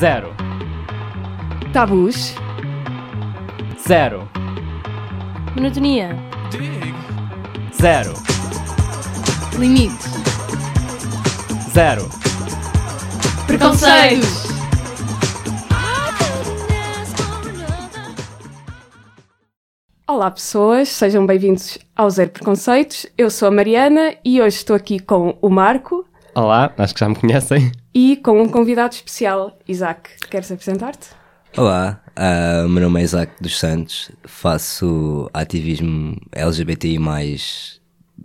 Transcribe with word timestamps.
Zero. 0.00 0.34
Tabus. 1.74 2.34
Zero. 3.86 4.26
Monotonia. 5.54 6.16
Zero. 7.78 8.14
Limites. 9.58 10.06
Zero. 11.74 12.08
Preconceitos. 13.46 14.48
Olá 20.08 20.30
pessoas, 20.30 20.88
sejam 20.88 21.26
bem-vindos 21.26 21.76
ao 21.94 22.08
Zero 22.08 22.30
Preconceitos. 22.30 23.04
Eu 23.18 23.28
sou 23.28 23.48
a 23.48 23.50
Mariana 23.50 24.14
e 24.24 24.40
hoje 24.40 24.56
estou 24.56 24.74
aqui 24.74 24.98
com 24.98 25.36
o 25.42 25.50
Marco 25.50 26.06
Olá, 26.34 26.72
acho 26.78 26.94
que 26.94 27.00
já 27.00 27.08
me 27.08 27.16
conhecem. 27.16 27.70
E 27.94 28.16
com 28.16 28.40
um 28.40 28.48
convidado 28.48 28.94
especial, 28.94 29.58
Isaac. 29.66 30.10
Queres 30.30 30.50
apresentar-te? 30.50 31.08
Olá, 31.56 32.00
o 32.64 32.68
meu 32.68 32.84
nome 32.84 33.00
é 33.00 33.04
Isaac 33.04 33.32
dos 33.42 33.58
Santos, 33.58 34.10
faço 34.24 35.28
ativismo 35.34 36.16
LGBTI, 36.32 36.98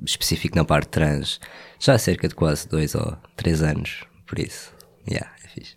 específico 0.06 0.56
na 0.56 0.64
parte 0.64 0.90
trans, 0.90 1.40
já 1.80 1.94
há 1.94 1.98
cerca 1.98 2.28
de 2.28 2.36
quase 2.36 2.68
dois 2.68 2.94
ou 2.94 3.18
três 3.36 3.64
anos, 3.64 4.04
por 4.28 4.38
isso, 4.38 4.72
yeah, 5.10 5.32
é 5.44 5.48
fixe. 5.48 5.76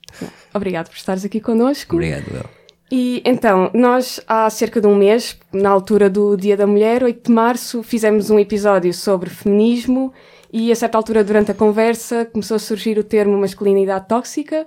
Obrigado 0.52 0.88
por 0.88 0.96
estares 0.96 1.24
aqui 1.24 1.40
connosco. 1.40 1.94
Obrigado, 1.94 2.26
El. 2.34 2.58
E 2.90 3.22
então, 3.24 3.70
nós 3.74 4.20
há 4.26 4.48
cerca 4.48 4.80
de 4.80 4.86
um 4.86 4.94
mês, 4.94 5.38
na 5.52 5.68
altura 5.68 6.08
do 6.08 6.36
Dia 6.36 6.56
da 6.56 6.66
Mulher, 6.66 7.02
8 7.02 7.28
de 7.28 7.32
março, 7.32 7.82
fizemos 7.82 8.30
um 8.30 8.38
episódio 8.38 8.92
sobre 8.94 9.28
feminismo 9.28 10.12
e 10.52 10.72
a 10.72 10.74
certa 10.74 10.96
altura 10.96 11.22
durante 11.22 11.50
a 11.50 11.54
conversa 11.54 12.24
começou 12.24 12.56
a 12.56 12.58
surgir 12.58 12.98
o 12.98 13.04
termo 13.04 13.36
masculinidade 13.38 14.08
tóxica 14.08 14.66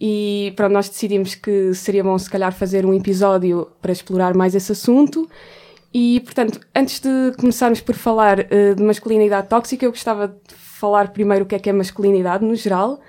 e 0.00 0.52
pronto, 0.56 0.72
nós 0.72 0.88
decidimos 0.88 1.34
que 1.34 1.74
seria 1.74 2.02
bom 2.02 2.16
se 2.18 2.30
calhar 2.30 2.52
fazer 2.52 2.86
um 2.86 2.94
episódio 2.94 3.68
para 3.82 3.92
explorar 3.92 4.34
mais 4.34 4.54
esse 4.54 4.72
assunto 4.72 5.28
e 5.92 6.20
portanto, 6.20 6.60
antes 6.74 7.00
de 7.00 7.32
começarmos 7.38 7.80
por 7.80 7.94
falar 7.94 8.46
eh, 8.52 8.74
de 8.74 8.82
masculinidade 8.82 9.48
tóxica, 9.48 9.84
eu 9.84 9.90
gostava 9.90 10.28
de 10.28 10.54
falar 10.54 11.08
primeiro 11.08 11.44
o 11.44 11.48
que 11.48 11.56
é 11.56 11.58
que 11.58 11.68
é 11.68 11.72
masculinidade 11.72 12.44
no 12.44 12.54
geral 12.54 13.00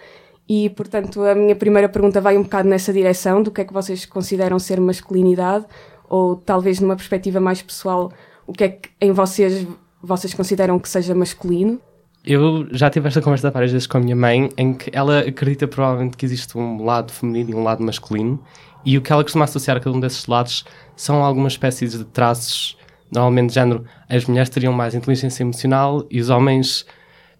e, 0.53 0.69
portanto, 0.71 1.23
a 1.23 1.33
minha 1.33 1.55
primeira 1.55 1.87
pergunta 1.87 2.19
vai 2.19 2.37
um 2.37 2.43
bocado 2.43 2.67
nessa 2.67 2.91
direção, 2.91 3.41
do 3.41 3.51
que 3.51 3.61
é 3.61 3.63
que 3.63 3.71
vocês 3.71 4.05
consideram 4.05 4.59
ser 4.59 4.81
masculinidade, 4.81 5.65
ou 6.09 6.35
talvez 6.35 6.81
numa 6.81 6.95
perspectiva 6.97 7.39
mais 7.39 7.61
pessoal, 7.61 8.11
o 8.45 8.51
que 8.51 8.65
é 8.65 8.69
que 8.69 8.89
em 8.99 9.13
vocês 9.13 9.65
vocês 10.03 10.33
consideram 10.33 10.77
que 10.77 10.89
seja 10.89 11.15
masculino? 11.15 11.79
Eu 12.23 12.67
já 12.71 12.89
tive 12.89 13.07
esta 13.07 13.21
conversa 13.21 13.49
várias 13.49 13.71
vezes 13.71 13.87
com 13.87 13.97
a 13.97 13.99
minha 13.99 14.15
mãe, 14.15 14.49
em 14.55 14.73
que 14.73 14.91
ela 14.93 15.19
acredita 15.19 15.67
provavelmente 15.67 16.15
que 16.15 16.25
existe 16.25 16.55
um 16.57 16.83
lado 16.83 17.11
feminino 17.11 17.49
e 17.49 17.55
um 17.55 17.63
lado 17.63 17.83
masculino, 17.83 18.39
e 18.85 18.97
o 18.97 19.01
que 19.01 19.11
ela 19.11 19.23
costuma 19.23 19.45
associar 19.45 19.77
a 19.77 19.79
cada 19.79 19.95
um 19.95 19.99
desses 19.99 20.27
lados 20.27 20.63
são 20.95 21.23
algumas 21.23 21.53
espécies 21.53 21.97
de 21.97 22.05
traços, 22.05 22.77
normalmente 23.11 23.49
de 23.49 23.55
género, 23.55 23.85
as 24.07 24.25
mulheres 24.25 24.49
teriam 24.49 24.71
mais 24.71 24.93
inteligência 24.93 25.43
emocional 25.43 26.05
e 26.09 26.19
os 26.19 26.29
homens 26.29 26.85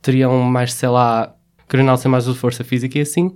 teriam 0.02 0.40
mais, 0.42 0.74
sei 0.74 0.90
lá, 0.90 1.34
queriam 1.70 1.96
ser 1.96 2.08
mais 2.10 2.26
de 2.26 2.34
força 2.34 2.64
física 2.64 2.98
e 2.98 3.02
assim. 3.02 3.36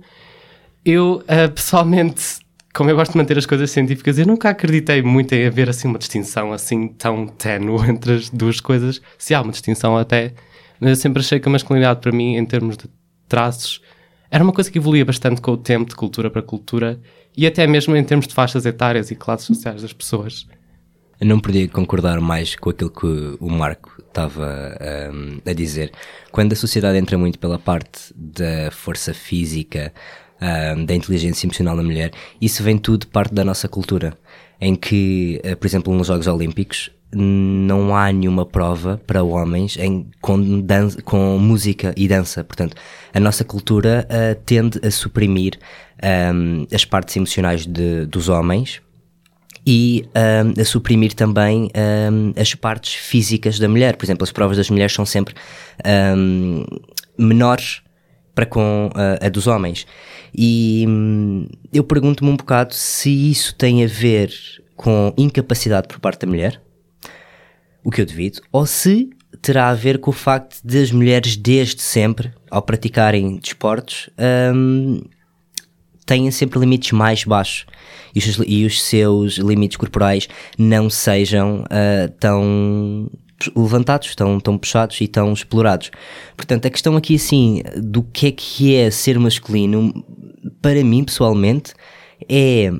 Eu, 0.84 1.22
eh, 1.26 1.48
pessoalmente, 1.48 2.40
como 2.74 2.90
eu 2.90 2.96
gosto 2.96 3.12
de 3.12 3.18
manter 3.18 3.38
as 3.38 3.46
coisas 3.46 3.70
científicas, 3.70 4.18
eu 4.18 4.26
nunca 4.26 4.50
acreditei 4.50 5.00
muito 5.00 5.32
em 5.32 5.46
haver 5.46 5.68
assim 5.70 5.88
uma 5.88 5.98
distinção 5.98 6.52
assim 6.52 6.88
tão 6.88 7.26
ténue 7.26 7.78
entre 7.88 8.14
as 8.14 8.30
duas 8.30 8.60
coisas. 8.60 9.00
Se 9.16 9.34
há 9.34 9.40
uma 9.40 9.52
distinção 9.52 9.96
até, 9.96 10.34
mas 10.80 10.90
eu 10.90 10.96
sempre 10.96 11.20
achei 11.20 11.40
que 11.40 11.48
a 11.48 11.52
masculinidade 11.52 12.00
para 12.00 12.12
mim, 12.12 12.36
em 12.36 12.44
termos 12.44 12.76
de 12.76 12.84
traços, 13.28 13.80
era 14.30 14.42
uma 14.42 14.52
coisa 14.52 14.70
que 14.70 14.78
evoluía 14.78 15.04
bastante 15.04 15.40
com 15.40 15.52
o 15.52 15.56
tempo, 15.56 15.88
de 15.88 15.96
cultura 15.96 16.30
para 16.30 16.42
cultura, 16.42 17.00
e 17.36 17.46
até 17.46 17.66
mesmo 17.66 17.94
em 17.96 18.04
termos 18.04 18.26
de 18.26 18.34
faixas 18.34 18.66
etárias 18.66 19.10
e 19.10 19.14
classes 19.14 19.46
sociais 19.46 19.82
das 19.82 19.92
pessoas. 19.92 20.46
Eu 21.20 21.26
não 21.26 21.40
podia 21.40 21.66
concordar 21.68 22.20
mais 22.20 22.54
com 22.56 22.70
aquilo 22.70 22.90
que 22.90 23.36
o 23.40 23.48
Marco 23.48 23.90
estava 24.06 24.76
ahm, 24.80 25.38
a 25.46 25.52
dizer. 25.52 25.90
Quando 26.30 26.52
a 26.52 26.56
sociedade 26.56 26.98
entra 26.98 27.16
muito 27.16 27.38
pela 27.38 27.58
parte 27.58 28.12
da 28.14 28.70
força 28.70 29.14
física, 29.14 29.92
ahm, 30.40 30.84
da 30.84 30.94
inteligência 30.94 31.46
emocional 31.46 31.76
da 31.76 31.82
mulher, 31.82 32.10
isso 32.40 32.62
vem 32.62 32.76
tudo 32.76 33.06
parte 33.06 33.34
da 33.34 33.44
nossa 33.44 33.68
cultura. 33.68 34.18
Em 34.60 34.74
que, 34.74 35.40
eh, 35.42 35.54
por 35.54 35.66
exemplo, 35.66 35.94
nos 35.94 36.06
Jogos 36.06 36.26
Olímpicos, 36.26 36.90
não 37.12 37.96
há 37.96 38.12
nenhuma 38.12 38.44
prova 38.44 39.00
para 39.06 39.22
homens 39.22 39.76
em, 39.78 40.06
com, 40.20 40.60
dan- 40.60 40.90
com 41.04 41.38
música 41.38 41.94
e 41.96 42.06
dança. 42.08 42.42
Portanto, 42.44 42.76
a 43.14 43.20
nossa 43.20 43.44
cultura 43.44 44.06
ah, 44.10 44.36
tende 44.44 44.80
a 44.84 44.90
suprimir 44.90 45.58
ahm, 46.02 46.66
as 46.72 46.84
partes 46.84 47.16
emocionais 47.16 47.64
de- 47.64 48.06
dos 48.06 48.28
homens 48.28 48.82
e 49.66 50.04
ahm, 50.14 50.60
a 50.60 50.64
suprimir 50.64 51.14
também 51.14 51.70
ahm, 51.74 52.32
as 52.40 52.54
partes 52.54 52.94
físicas 52.94 53.58
da 53.58 53.68
mulher. 53.68 53.96
Por 53.96 54.04
exemplo, 54.04 54.24
as 54.24 54.32
provas 54.32 54.56
das 54.56 54.68
mulheres 54.68 54.92
são 54.92 55.06
sempre 55.06 55.34
menores 57.18 57.82
para 58.34 58.44
com 58.46 58.90
ah, 58.94 59.24
a 59.24 59.28
dos 59.28 59.46
homens. 59.46 59.86
E 60.36 60.84
hum, 60.86 61.46
eu 61.72 61.82
pergunto-me 61.84 62.30
um 62.30 62.36
bocado 62.36 62.74
se 62.74 63.30
isso 63.30 63.54
tem 63.54 63.82
a 63.82 63.86
ver 63.86 64.30
com 64.74 65.14
incapacidade 65.16 65.88
por 65.88 65.98
parte 66.00 66.26
da 66.26 66.26
mulher, 66.26 66.60
o 67.86 67.90
que 67.92 68.00
eu 68.00 68.06
devido, 68.06 68.40
ou 68.50 68.66
se 68.66 69.08
terá 69.40 69.68
a 69.68 69.74
ver 69.74 69.98
com 70.00 70.10
o 70.10 70.12
facto 70.12 70.58
de 70.64 70.82
as 70.82 70.90
mulheres 70.90 71.36
desde 71.36 71.80
sempre, 71.80 72.32
ao 72.50 72.60
praticarem 72.60 73.36
desportos, 73.36 74.10
hum, 74.52 75.00
têm 76.04 76.28
sempre 76.32 76.58
limites 76.58 76.90
mais 76.90 77.22
baixos 77.22 77.64
e 78.12 78.18
os, 78.18 78.24
seus- 78.24 78.46
e 78.48 78.64
os 78.66 78.82
seus 78.82 79.34
limites 79.34 79.76
corporais 79.76 80.26
não 80.58 80.90
sejam 80.90 81.64
ah, 81.70 82.10
tão 82.18 83.08
levantados, 83.54 84.16
tão, 84.16 84.40
tão 84.40 84.58
puxados 84.58 85.00
e 85.00 85.06
tão 85.06 85.32
explorados. 85.32 85.92
Portanto, 86.36 86.66
a 86.66 86.70
questão 86.70 86.96
aqui 86.96 87.14
assim 87.14 87.62
do 87.76 88.02
que 88.02 88.26
é 88.26 88.32
que 88.32 88.74
é 88.74 88.90
ser 88.90 89.16
masculino, 89.16 89.92
para 90.60 90.82
mim 90.82 91.04
pessoalmente, 91.04 91.72
é 92.28 92.72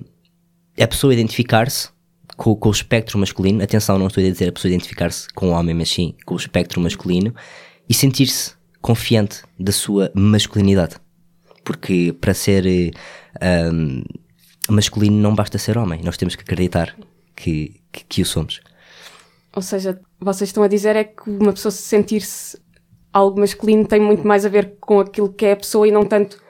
a 0.83 0.89
pessoa 0.89 1.13
identificar-se 1.15 1.91
com, 2.37 2.55
com 2.55 2.69
o 2.69 2.73
espectro 2.73 3.19
masculino. 3.19 3.63
Atenção, 3.63 3.99
não 3.99 4.07
estou 4.09 4.23
a 4.23 4.27
dizer 4.29 4.49
a 4.49 4.53
pessoa 4.53 4.71
identificar-se 4.71 5.29
com 5.35 5.51
o 5.51 5.53
homem, 5.53 5.75
mas 5.75 5.91
sim 5.91 6.15
com 6.25 6.35
o 6.35 6.39
espectro 6.39 6.81
masculino 6.81 7.35
e 7.89 7.95
sentir-se 7.95 8.55
confiante 8.81 9.43
da 9.59 9.73
sua 9.73 10.11
masculinidade 10.15 10.97
porque 11.67 12.15
para 12.21 12.33
ser 12.33 12.65
eh, 12.65 12.91
ahm, 13.41 14.05
masculino 14.71 15.17
não 15.17 15.35
basta 15.35 15.59
ser 15.59 15.77
homem, 15.77 16.01
nós 16.03 16.17
temos 16.17 16.37
que 16.37 16.43
acreditar 16.43 16.97
que, 17.35 17.81
que, 17.91 18.05
que 18.05 18.23
o 18.23 18.25
somos. 18.25 18.61
Ou 19.55 19.61
seja, 19.61 20.01
vocês 20.21 20.49
estão 20.49 20.63
a 20.63 20.69
dizer 20.69 20.95
é 20.95 21.03
que 21.03 21.29
uma 21.29 21.53
pessoa 21.53 21.73
se 21.73 21.83
sentir-se 21.83 22.57
algo 23.13 23.41
masculino 23.41 23.85
tem 23.85 24.01
muito 24.01 24.25
mais 24.25 24.47
a 24.47 24.49
ver 24.49 24.77
com 24.81 25.01
aquilo 25.01 25.33
que 25.33 25.45
é 25.45 25.53
a 25.53 25.57
pessoa 25.57 25.89
e 25.89 25.91
não 25.91 26.05
tanto 26.05 26.41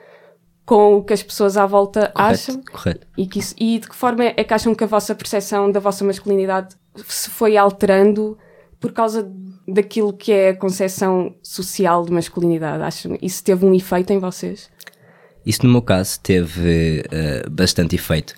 com 0.67 0.97
o 0.97 1.03
que 1.03 1.13
as 1.13 1.23
pessoas 1.23 1.55
à 1.55 1.65
volta 1.65 2.11
acham. 2.13 2.61
Correto. 2.69 3.07
E, 3.17 3.25
que 3.25 3.39
isso- 3.39 3.55
e 3.57 3.79
de 3.79 3.87
que 3.87 3.95
forma 3.95 4.25
é 4.25 4.43
que 4.43 4.53
acham 4.53 4.75
que 4.75 4.83
a 4.83 4.87
vossa 4.87 5.15
percepção 5.15 5.71
da 5.71 5.79
vossa 5.79 6.03
masculinidade 6.03 6.75
se 7.07 7.29
foi 7.29 7.55
alterando 7.55 8.37
por 8.77 8.91
causa 8.91 9.25
daquilo 9.65 10.11
que 10.11 10.29
é 10.31 10.49
a 10.49 10.55
concepção 10.57 11.33
social 11.41 12.03
de 12.05 12.11
masculinidade? 12.11 12.83
Acham 12.83 13.17
isso 13.21 13.41
teve 13.45 13.65
um 13.65 13.73
efeito 13.73 14.11
em 14.11 14.19
vocês? 14.19 14.69
Isso 15.45 15.65
no 15.65 15.71
meu 15.71 15.81
caso 15.81 16.19
teve 16.19 17.01
eh, 17.11 17.45
bastante 17.49 17.95
efeito, 17.95 18.35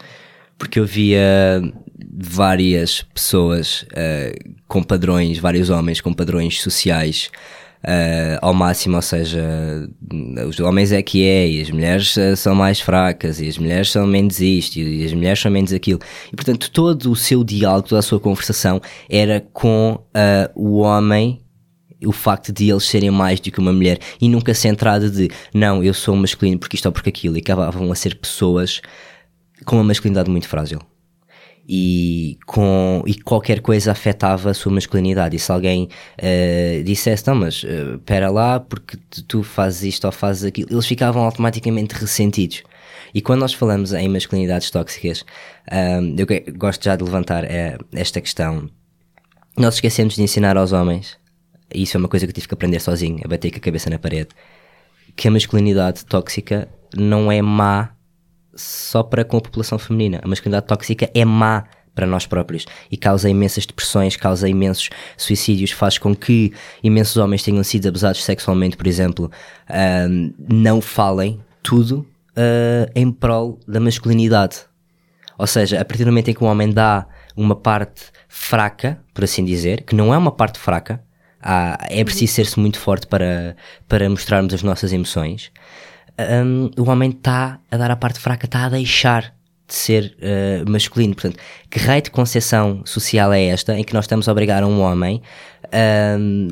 porque 0.55 0.79
eu 0.79 0.85
via 0.85 1.59
várias 2.21 3.01
pessoas 3.01 3.85
eh, 3.93 4.35
com 4.67 4.83
padrões, 4.83 5.39
vários 5.39 5.71
homens 5.71 5.99
com 5.99 6.13
padrões 6.13 6.61
sociais 6.61 7.31
eh, 7.83 8.37
ao 8.41 8.53
máximo, 8.53 8.97
ou 8.97 9.01
seja, 9.01 9.41
os 10.47 10.59
homens 10.59 10.91
é 10.91 11.01
que 11.01 11.23
é, 11.23 11.47
e 11.47 11.61
as 11.61 11.71
mulheres 11.71 12.17
eh, 12.17 12.35
são 12.35 12.53
mais 12.53 12.81
fracas, 12.81 13.39
e 13.39 13.47
as 13.47 13.57
mulheres 13.57 13.91
são 13.91 14.05
menos 14.05 14.41
isto, 14.41 14.77
e 14.77 15.05
as 15.05 15.13
mulheres 15.13 15.39
são 15.39 15.51
menos 15.51 15.71
aquilo. 15.71 15.99
E 16.31 16.35
portanto, 16.35 16.69
todo 16.71 17.11
o 17.11 17.15
seu 17.15 17.43
diálogo, 17.43 17.87
toda 17.87 17.99
a 17.99 18.03
sua 18.03 18.19
conversação 18.19 18.81
era 19.09 19.45
com 19.53 20.03
eh, 20.13 20.51
o 20.55 20.79
homem 20.79 21.41
o 22.05 22.13
facto 22.13 22.53
de 22.53 22.69
eles 22.69 22.85
serem 22.85 23.11
mais 23.11 23.41
do 23.41 23.51
que 23.51 23.59
uma 23.59 23.73
mulher 23.73 23.99
e 24.21 24.29
nunca 24.29 24.53
centrada 24.53 25.09
de 25.09 25.29
não, 25.53 25.83
eu 25.83 25.93
sou 25.93 26.15
masculino 26.15 26.57
porque 26.57 26.77
isto 26.77 26.85
ou 26.85 26.93
porque 26.93 27.09
aquilo 27.09 27.35
e 27.35 27.41
acabavam 27.41 27.91
a 27.91 27.95
ser 27.95 28.15
pessoas 28.15 28.81
com 29.65 29.75
uma 29.75 29.83
masculinidade 29.83 30.29
muito 30.29 30.47
frágil 30.47 30.79
e, 31.71 32.39
com, 32.47 33.03
e 33.05 33.13
qualquer 33.13 33.61
coisa 33.61 33.91
afetava 33.91 34.49
a 34.49 34.53
sua 34.55 34.71
masculinidade. 34.71 35.35
E 35.35 35.39
se 35.39 35.51
alguém 35.51 35.87
eh, 36.17 36.81
dissesse 36.83 37.27
não 37.27 37.35
mas 37.35 37.63
eh, 37.63 37.93
espera 37.93 38.31
lá 38.31 38.59
porque 38.59 38.97
tu, 39.27 39.43
fazes 39.43 39.83
isto 39.83 40.05
ou 40.05 40.11
fazes 40.11 40.45
aquilo 40.45 40.67
eles 40.71 40.87
ficavam 40.87 41.23
automaticamente 41.23 41.93
ressentidos. 41.93 42.63
E 43.13 43.21
quando 43.21 43.41
nós 43.41 43.53
falamos 43.53 43.93
em 43.93 44.09
masculinidades 44.09 44.71
tóxicas 44.71 45.23
ah, 45.69 45.99
eu 46.17 46.25
gosto 46.57 46.83
já 46.83 46.95
de 46.95 47.03
levantar 47.03 47.43
eh, 47.43 47.77
esta 47.93 48.19
questão. 48.19 48.67
Nós 49.55 49.75
esquecemos 49.75 50.15
de 50.15 50.23
ensinar 50.23 50.57
aos 50.57 50.71
homens, 50.71 51.17
e 51.73 51.83
isso 51.83 51.97
é 51.97 51.99
uma 51.99 52.07
coisa 52.07 52.25
que 52.25 52.31
eu 52.31 52.33
tive 52.33 52.47
que 52.47 52.53
aprender 52.53 52.79
sozinho, 52.79 53.19
a 53.23 53.27
bater 53.27 53.51
com 53.51 53.57
a 53.57 53.59
cabeça 53.59 53.89
na 53.89 53.99
parede, 53.99 54.29
que 55.15 55.27
a 55.27 55.31
masculinidade 55.31 56.03
tóxica 56.05 56.67
não 56.95 57.31
é 57.31 57.41
má 57.41 57.91
só 58.59 59.01
para 59.01 59.23
com 59.23 59.37
a 59.37 59.41
população 59.41 59.79
feminina. 59.79 60.19
A 60.23 60.27
masculinidade 60.27 60.67
tóxica 60.67 61.09
é 61.13 61.25
má 61.25 61.65
para 61.95 62.05
nós 62.05 62.25
próprios 62.25 62.65
e 62.89 62.95
causa 62.95 63.29
imensas 63.29 63.65
depressões, 63.65 64.15
causa 64.15 64.47
imensos 64.47 64.89
suicídios, 65.17 65.71
faz 65.71 65.97
com 65.97 66.15
que 66.15 66.53
imensos 66.83 67.17
homens 67.17 67.43
tenham 67.43 67.63
sido 67.63 67.87
abusados 67.87 68.23
sexualmente, 68.23 68.77
por 68.77 68.87
exemplo, 68.87 69.31
uh, 69.69 70.33
não 70.47 70.79
falem 70.79 71.41
tudo 71.61 72.07
uh, 72.31 72.91
em 72.95 73.11
prol 73.11 73.59
da 73.67 73.79
masculinidade. 73.79 74.57
Ou 75.37 75.47
seja, 75.47 75.79
a 75.79 75.85
partir 75.85 76.03
do 76.03 76.11
momento 76.11 76.29
em 76.29 76.33
que 76.33 76.43
um 76.43 76.47
homem 76.47 76.71
dá 76.71 77.05
uma 77.35 77.55
parte 77.55 78.03
fraca, 78.27 78.99
por 79.13 79.23
assim 79.23 79.43
dizer, 79.43 79.83
que 79.83 79.95
não 79.95 80.13
é 80.13 80.17
uma 80.17 80.31
parte 80.31 80.59
fraca, 80.59 81.01
há, 81.41 81.85
é 81.89 82.03
preciso 82.03 82.33
ser-se 82.33 82.59
muito 82.59 82.79
forte 82.79 83.07
para, 83.07 83.55
para 83.87 84.09
mostrarmos 84.09 84.53
as 84.53 84.63
nossas 84.63 84.91
emoções. 84.91 85.51
Um, 86.19 86.69
o 86.77 86.89
homem 86.89 87.11
está 87.11 87.59
a 87.71 87.77
dar 87.77 87.89
a 87.91 87.95
parte 87.95 88.19
fraca, 88.19 88.45
está 88.45 88.65
a 88.65 88.69
deixar 88.69 89.33
de 89.69 89.73
ser 89.73 90.17
uh, 90.17 90.69
masculino. 90.69 91.13
Portanto, 91.13 91.37
que 91.69 91.79
raio 91.79 92.01
de 92.01 92.11
concepção 92.11 92.81
social 92.85 93.31
é 93.31 93.45
esta 93.45 93.77
em 93.77 93.83
que 93.83 93.93
nós 93.93 94.03
estamos 94.03 94.27
a 94.27 94.31
obrigar 94.31 94.63
um 94.63 94.81
homem 94.81 95.21
um, 96.19 96.47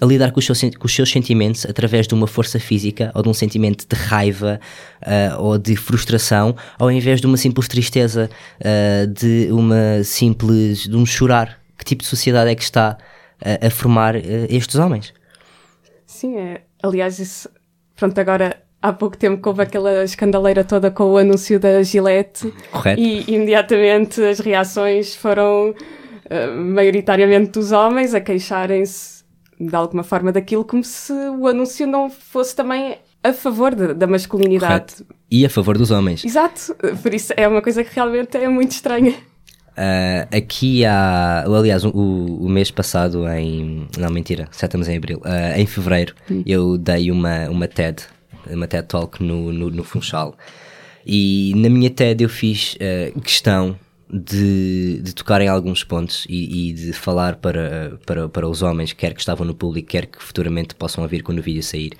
a 0.00 0.06
lidar 0.06 0.32
com 0.32 0.38
os, 0.38 0.46
seus, 0.46 0.60
com 0.60 0.86
os, 0.86 0.94
seus, 0.94 1.10
sentimentos 1.10 1.66
através 1.66 2.06
de 2.06 2.14
uma 2.14 2.26
força 2.26 2.58
física 2.58 3.12
ou 3.14 3.22
de 3.22 3.28
um 3.28 3.34
sentimento 3.34 3.86
de 3.86 3.94
raiva 3.94 4.58
uh, 5.02 5.42
ou 5.42 5.58
de 5.58 5.76
frustração, 5.76 6.56
ao 6.78 6.90
invés 6.90 7.20
de 7.20 7.26
uma 7.26 7.36
simples 7.36 7.68
tristeza, 7.68 8.30
uh, 8.60 9.06
de 9.06 9.48
uma 9.52 10.02
simples 10.02 10.84
de 10.84 10.96
um 10.96 11.04
chorar. 11.04 11.60
Que 11.76 11.84
tipo 11.84 12.02
de 12.02 12.08
sociedade 12.08 12.50
é 12.50 12.54
que 12.54 12.62
está 12.62 12.96
a 13.60 13.68
formar 13.68 14.14
estes 14.14 14.76
homens? 14.76 15.12
Sim, 16.06 16.38
é. 16.38 16.62
Aliás, 16.82 17.18
isso, 17.18 17.48
pronto, 17.96 18.18
agora 18.18 18.62
há 18.82 18.92
pouco 18.92 19.16
tempo 19.16 19.48
houve 19.48 19.62
aquela 19.62 20.04
escandaleira 20.04 20.62
toda 20.62 20.90
com 20.90 21.04
o 21.04 21.16
anúncio 21.16 21.58
da 21.58 21.82
Gillette 21.82 22.52
Correto. 22.70 23.00
e 23.00 23.24
imediatamente 23.34 24.22
as 24.22 24.38
reações 24.38 25.14
foram 25.14 25.70
uh, 25.70 26.54
maioritariamente 26.54 27.52
dos 27.52 27.72
homens 27.72 28.14
a 28.14 28.20
queixarem-se 28.20 29.24
de 29.58 29.74
alguma 29.74 30.02
forma 30.02 30.30
daquilo 30.32 30.64
como 30.64 30.84
se 30.84 31.12
o 31.12 31.46
anúncio 31.46 31.86
não 31.86 32.10
fosse 32.10 32.54
também 32.54 32.98
a 33.22 33.32
favor 33.32 33.74
de, 33.74 33.94
da 33.94 34.06
masculinidade. 34.06 34.96
Correto. 34.96 35.06
E 35.30 35.46
a 35.46 35.48
favor 35.48 35.78
dos 35.78 35.90
homens. 35.90 36.24
Exato, 36.24 36.76
por 37.02 37.14
isso 37.14 37.32
é 37.36 37.48
uma 37.48 37.62
coisa 37.62 37.82
que 37.82 37.94
realmente 37.94 38.36
é 38.36 38.48
muito 38.48 38.72
estranha. 38.72 39.14
Uh, 39.76 40.36
aqui 40.36 40.84
há, 40.84 41.42
aliás, 41.42 41.84
o, 41.84 41.90
o, 41.90 42.48
mês 42.48 42.70
passado, 42.70 43.28
em. 43.28 43.88
Não, 43.98 44.08
mentira, 44.10 44.48
já 44.56 44.66
estamos 44.66 44.88
em 44.88 44.96
abril. 44.96 45.18
Uh, 45.18 45.58
em 45.58 45.66
fevereiro, 45.66 46.14
hum. 46.30 46.42
eu 46.46 46.78
dei 46.78 47.10
uma, 47.10 47.48
uma 47.48 47.66
TED 47.66 48.06
uma 48.50 48.66
TED 48.66 48.86
Talk 48.86 49.22
no, 49.22 49.52
no, 49.52 49.70
no 49.70 49.84
Funchal. 49.84 50.36
E 51.06 51.52
na 51.56 51.68
minha 51.68 51.90
TED 51.90 52.22
eu 52.24 52.28
fiz 52.28 52.76
uh, 52.76 53.20
questão 53.20 53.78
de, 54.10 55.00
de, 55.02 55.14
tocar 55.14 55.40
em 55.40 55.48
alguns 55.48 55.82
pontos 55.82 56.26
e, 56.28 56.70
e, 56.70 56.72
de 56.72 56.92
falar 56.92 57.36
para, 57.36 57.98
para, 58.06 58.28
para 58.28 58.48
os 58.48 58.62
homens, 58.62 58.92
quer 58.92 59.12
que 59.12 59.20
estavam 59.20 59.46
no 59.46 59.54
público, 59.54 59.88
quer 59.88 60.06
que 60.06 60.22
futuramente 60.22 60.74
possam 60.74 61.02
ouvir 61.02 61.22
quando 61.22 61.38
o 61.38 61.42
vídeo 61.42 61.62
sair, 61.62 61.92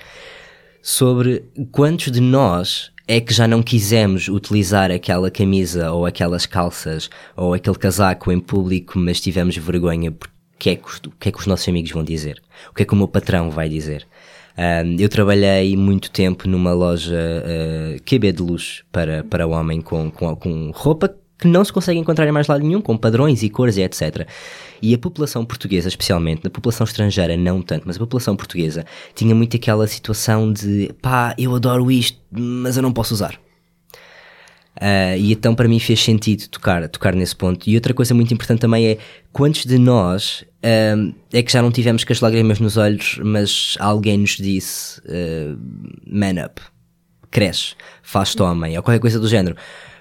sobre 0.83 1.45
quantos 1.73 2.13
de 2.13 2.21
nós 2.21 2.93
é 3.07 3.21
que 3.21 3.33
já 3.35 3.47
não 3.47 3.63
quisemos 3.63 4.29
utilizar 4.29 4.91
aquela 4.91 5.31
camisa 5.31 5.93
ou 5.93 6.07
aquelas 6.07 6.47
calças 6.47 7.11
ou 7.37 7.55
aquele 7.55 7.77
casaco 7.77 8.33
em 8.33 8.41
público, 8.41 8.99
mas 8.99 9.21
tivemos 9.21 9.57
vergonha 9.57 10.11
porque 10.11 10.71
é 10.71 10.77
que, 10.77 11.09
o 11.09 11.13
que 11.19 11.29
é 11.29 11.33
que 11.33 11.39
os 11.39 11.47
nossos 11.47 11.69
amigos 11.69 11.91
vão 11.91 12.03
dizer? 12.03 12.43
O 12.71 12.75
que 12.75 12.83
é 12.83 12.87
que 12.87 12.95
o 12.95 12.97
meu 12.97 13.09
patrão 13.09 13.51
vai 13.51 13.69
dizer? 13.69 14.07
Um, 14.57 14.97
eu 14.99 15.09
trabalhei 15.09 15.77
muito 15.77 16.11
tempo 16.11 16.49
numa 16.49 16.73
loja 16.73 17.15
uh, 17.17 18.03
QB 18.05 18.33
de 18.33 18.43
luxo 18.43 18.85
para, 18.91 19.25
para 19.25 19.47
homem 19.47 19.81
com, 19.81 20.11
com, 20.11 20.35
com 20.37 20.71
roupa 20.71 21.15
que 21.39 21.49
não 21.49 21.65
se 21.65 21.73
consegue 21.73 21.99
encontrar 21.99 22.27
em 22.27 22.33
mais 22.33 22.47
lado 22.47 22.65
nenhum, 22.65 22.81
com 22.81 22.97
padrões 22.97 23.43
e 23.43 23.51
cores 23.51 23.77
e 23.77 23.83
etc. 23.83 24.27
E 24.81 24.95
a 24.95 24.99
população 24.99 25.45
portuguesa, 25.45 25.89
especialmente, 25.89 26.43
na 26.45 26.51
população 26.51 26.85
estrangeira 26.85 27.37
não 27.37 27.61
tanto, 27.61 27.85
mas 27.87 27.97
a 27.97 27.99
população 27.99 28.37
portuguesa 28.37 28.85
tinha 29.15 29.35
muito 29.35 29.57
aquela 29.57 29.87
situação 29.87 30.53
de 30.53 30.93
pá, 31.03 31.35
eu 31.39 31.55
adoro 31.55 31.91
isto, 31.91 32.19
mas 32.31 32.77
eu 32.77 32.83
não 32.83 32.93
posso 32.93 33.15
usar. 33.15 33.39
Uh, 34.77 35.17
e 35.17 35.33
então 35.33 35.55
para 35.55 35.69
mim 35.69 35.79
fez 35.79 36.03
sentido 36.03 36.49
tocar, 36.49 36.89
tocar 36.89 37.15
nesse 37.15 37.35
ponto. 37.35 37.69
E 37.69 37.77
outra 37.77 37.95
coisa 37.95 38.13
muito 38.13 38.35
importante 38.35 38.61
também 38.61 38.87
é 38.87 38.99
quantos 39.33 39.65
de 39.65 39.79
nós 39.79 40.45
uh, 40.65 41.15
é 41.33 41.43
que 41.43 41.53
já 41.53 41.63
não 41.63 41.71
tivemos 41.71 42.03
com 42.03 42.13
as 42.13 42.21
lágrimas 42.21 42.59
nos 42.59 42.77
olhos, 42.77 43.21
mas 43.23 43.77
alguém 43.79 44.19
nos 44.19 44.37
disse 44.37 45.01
uh, 45.01 45.59
man 46.07 46.45
up, 46.45 46.61
cresce, 47.31 47.75
faz-te 48.03 48.43
homem, 48.43 48.77
ou 48.77 48.83
qualquer 48.83 49.01
coisa 49.01 49.21
do 49.21 49.29
género. 49.29 49.57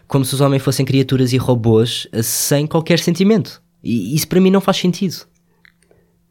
Como 0.08 0.24
se 0.24 0.34
os 0.34 0.42
homens 0.42 0.62
fossem 0.62 0.86
criaturas 0.86 1.34
e 1.34 1.38
robôs 1.38 2.08
sem 2.22 2.68
qualquer 2.68 3.00
sentimento. 3.00 3.62
E 3.84 4.16
isso 4.16 4.28
para 4.28 4.40
mim 4.40 4.52
não 4.52 4.62
faz 4.62 4.78
sentido. 4.78 5.26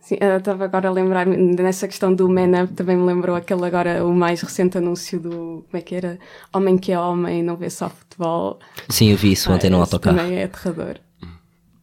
Sim, 0.00 0.16
eu 0.20 0.36
estava 0.36 0.64
agora 0.64 0.88
a 0.88 0.92
lembrar 0.92 1.26
nessa 1.26 1.86
questão 1.86 2.12
do 2.12 2.28
Man 2.28 2.64
Up, 2.64 2.74
também 2.74 2.96
me 2.96 3.04
lembrou 3.04 3.36
aquele 3.36 3.64
agora, 3.64 4.04
o 4.04 4.12
mais 4.12 4.40
recente 4.40 4.76
anúncio 4.76 5.20
do, 5.20 5.64
como 5.70 5.74
é 5.74 5.80
que 5.80 5.94
era? 5.94 6.19
Homem 6.52 6.76
que 6.76 6.90
é 6.90 6.98
homem, 6.98 7.42
não 7.42 7.56
vê 7.56 7.70
só 7.70 7.88
futebol. 7.88 8.58
Sim, 8.88 9.12
eu 9.12 9.16
vi 9.16 9.32
isso 9.32 9.52
ontem 9.52 9.69
ah, 9.69 9.70
no 9.70 9.80
autocarro. 9.80 10.16
também 10.16 10.38
é 10.38 10.44
aterrador. 10.44 10.96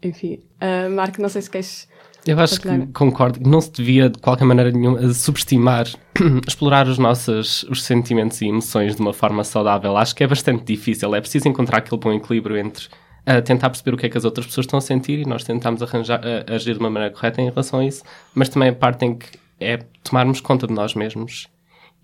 Enfim, 0.03 0.39
uh, 0.61 0.89
Marco, 0.91 1.21
não 1.21 1.29
sei 1.29 1.41
se 1.41 1.49
queres... 1.49 1.87
Eu 2.29 2.39
acho 2.39 2.61
que 2.61 2.85
concordo, 2.93 3.39
não 3.49 3.59
se 3.59 3.71
devia 3.71 4.07
de 4.07 4.19
qualquer 4.19 4.45
maneira 4.45 4.69
nenhuma 4.69 5.11
subestimar, 5.13 5.87
explorar 6.47 6.87
os 6.87 6.99
nossos 6.99 7.63
os 7.63 7.81
sentimentos 7.81 8.39
e 8.41 8.45
emoções 8.45 8.95
de 8.95 9.01
uma 9.01 9.13
forma 9.13 9.43
saudável. 9.43 9.97
Acho 9.97 10.15
que 10.15 10.23
é 10.23 10.27
bastante 10.27 10.63
difícil, 10.63 11.15
é 11.15 11.19
preciso 11.19 11.47
encontrar 11.47 11.79
aquele 11.79 11.99
bom 11.99 12.13
equilíbrio 12.13 12.55
entre 12.55 12.87
a 13.25 13.41
tentar 13.41 13.71
perceber 13.71 13.95
o 13.95 13.97
que 13.97 14.05
é 14.05 14.09
que 14.09 14.17
as 14.17 14.25
outras 14.25 14.45
pessoas 14.45 14.65
estão 14.65 14.77
a 14.77 14.81
sentir 14.81 15.17
e 15.17 15.25
nós 15.25 15.43
tentamos 15.43 15.81
arranjar, 15.81 16.21
a, 16.23 16.53
agir 16.53 16.73
de 16.73 16.79
uma 16.79 16.89
maneira 16.91 17.13
correta 17.13 17.41
em 17.41 17.49
relação 17.49 17.79
a 17.79 17.85
isso, 17.85 18.03
mas 18.35 18.47
também 18.47 18.69
a 18.69 18.73
parte 18.73 19.05
em 19.05 19.15
que 19.15 19.27
é 19.59 19.77
tomarmos 20.03 20.39
conta 20.39 20.67
de 20.67 20.73
nós 20.73 20.93
mesmos. 20.93 21.47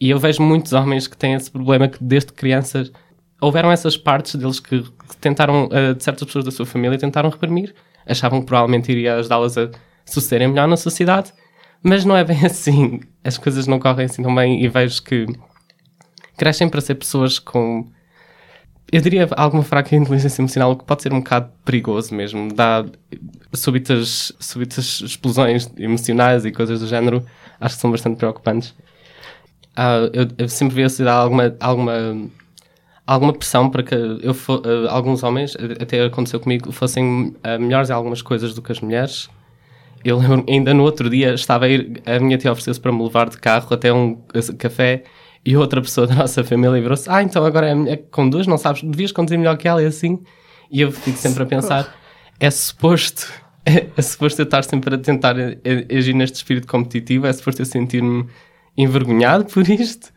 E 0.01 0.09
eu 0.09 0.17
vejo 0.17 0.41
muitos 0.41 0.73
homens 0.73 1.07
que 1.07 1.15
têm 1.15 1.35
esse 1.35 1.51
problema 1.51 1.87
que 1.87 2.03
desde 2.03 2.33
crianças 2.33 2.91
houveram 3.39 3.71
essas 3.71 3.95
partes 3.95 4.33
deles 4.33 4.59
que, 4.59 4.81
que 4.81 5.17
tentaram, 5.21 5.65
uh, 5.65 5.93
de 5.93 6.03
certas 6.03 6.25
pessoas 6.25 6.45
da 6.45 6.51
sua 6.51 6.65
família, 6.65 6.97
tentaram 6.97 7.29
reprimir. 7.29 7.75
Achavam 8.07 8.39
que 8.39 8.47
provavelmente 8.47 8.91
iria 8.91 9.15
ajudá-las 9.15 9.57
a 9.57 9.69
sucederem 10.05 10.47
melhor 10.47 10.67
na 10.67 10.77
sociedade, 10.77 11.33
mas 11.81 12.05
não 12.05 12.15
é 12.15 12.23
bem 12.23 12.43
assim. 12.45 12.99
As 13.23 13.37
coisas 13.37 13.67
não 13.67 13.79
correm 13.79 14.05
assim 14.05 14.23
tão 14.23 14.33
bem 14.33 14.63
e 14.63 14.67
vejo 14.67 15.01
que 15.03 15.25
crescem 16.37 16.69
para 16.69 16.81
ser 16.81 16.95
pessoas 16.95 17.39
com 17.39 17.85
eu 18.91 19.01
diria 19.01 19.27
alguma 19.35 19.63
fraca 19.63 19.95
inteligência 19.95 20.41
emocional, 20.41 20.71
o 20.71 20.75
que 20.75 20.85
pode 20.85 21.01
ser 21.01 21.11
um 21.11 21.19
bocado 21.19 21.51
perigoso 21.63 22.13
mesmo. 22.13 22.53
Dá 22.53 22.85
súbitas, 23.53 24.31
súbitas 24.39 25.01
explosões 25.01 25.69
emocionais 25.77 26.45
e 26.45 26.51
coisas 26.51 26.79
do 26.79 26.87
género, 26.87 27.25
acho 27.59 27.75
que 27.75 27.81
são 27.81 27.91
bastante 27.91 28.17
preocupantes. 28.17 28.69
Uh, 29.77 30.07
eu, 30.13 30.27
eu, 30.37 30.47
sempre 30.47 30.75
vi 30.75 30.83
a 30.83 30.89
sociedade 30.89 31.17
alguma, 31.17 31.55
alguma, 31.59 32.29
alguma 33.05 33.33
pressão 33.33 33.69
para 33.69 33.83
que 33.83 33.95
eu 33.95 34.33
for, 34.33 34.65
uh, 34.65 34.87
alguns 34.89 35.23
homens, 35.23 35.55
até 35.81 36.05
aconteceu 36.05 36.39
comigo, 36.39 36.71
fossem 36.71 37.35
uh, 37.43 37.59
melhores 37.59 37.89
em 37.89 37.93
algumas 37.93 38.21
coisas 38.21 38.53
do 38.53 38.61
que 38.61 38.71
as 38.71 38.79
mulheres. 38.79 39.29
Eu 40.05 40.19
lembro, 40.19 40.45
ainda 40.47 40.71
no 40.71 40.83
outro 40.83 41.09
dia, 41.09 41.33
estava 41.33 41.65
a 41.65 41.67
ir, 41.67 41.99
a 42.05 42.19
minha 42.19 42.37
tia 42.37 42.51
ofereceu-se 42.51 42.79
para 42.79 42.91
me 42.91 43.01
levar 43.01 43.27
de 43.27 43.39
carro 43.39 43.73
até 43.73 43.91
um 43.91 44.21
café 44.59 45.03
e 45.43 45.57
outra 45.57 45.81
pessoa 45.81 46.05
da 46.07 46.13
nossa 46.13 46.43
família 46.43 46.79
virou-se: 46.79 47.09
Ah, 47.09 47.23
então 47.23 47.43
agora 47.43 47.67
é, 47.67 47.93
é 47.93 47.97
conduz, 47.97 48.45
não 48.45 48.59
sabes, 48.59 48.83
devias 48.83 49.11
conduzir 49.11 49.39
melhor 49.39 49.57
que 49.57 49.67
ela 49.67 49.81
e 49.81 49.87
assim. 49.87 50.19
E 50.71 50.79
eu 50.79 50.91
fico 50.91 51.17
sempre 51.17 51.41
a 51.41 51.45
pensar: 51.47 51.91
é 52.39 52.51
suposto, 52.51 53.33
é, 53.65 53.87
é 53.97 54.01
suposto 54.03 54.39
eu 54.39 54.43
estar 54.43 54.63
sempre 54.63 54.93
a 54.93 54.97
tentar 54.99 55.35
agir 55.91 56.13
neste 56.13 56.35
espírito 56.35 56.67
competitivo, 56.67 57.25
é 57.25 57.33
suposto 57.33 57.63
eu 57.63 57.65
sentir-me 57.65 58.27
envergonhado 58.77 59.45
por 59.45 59.67
isto. 59.67 60.13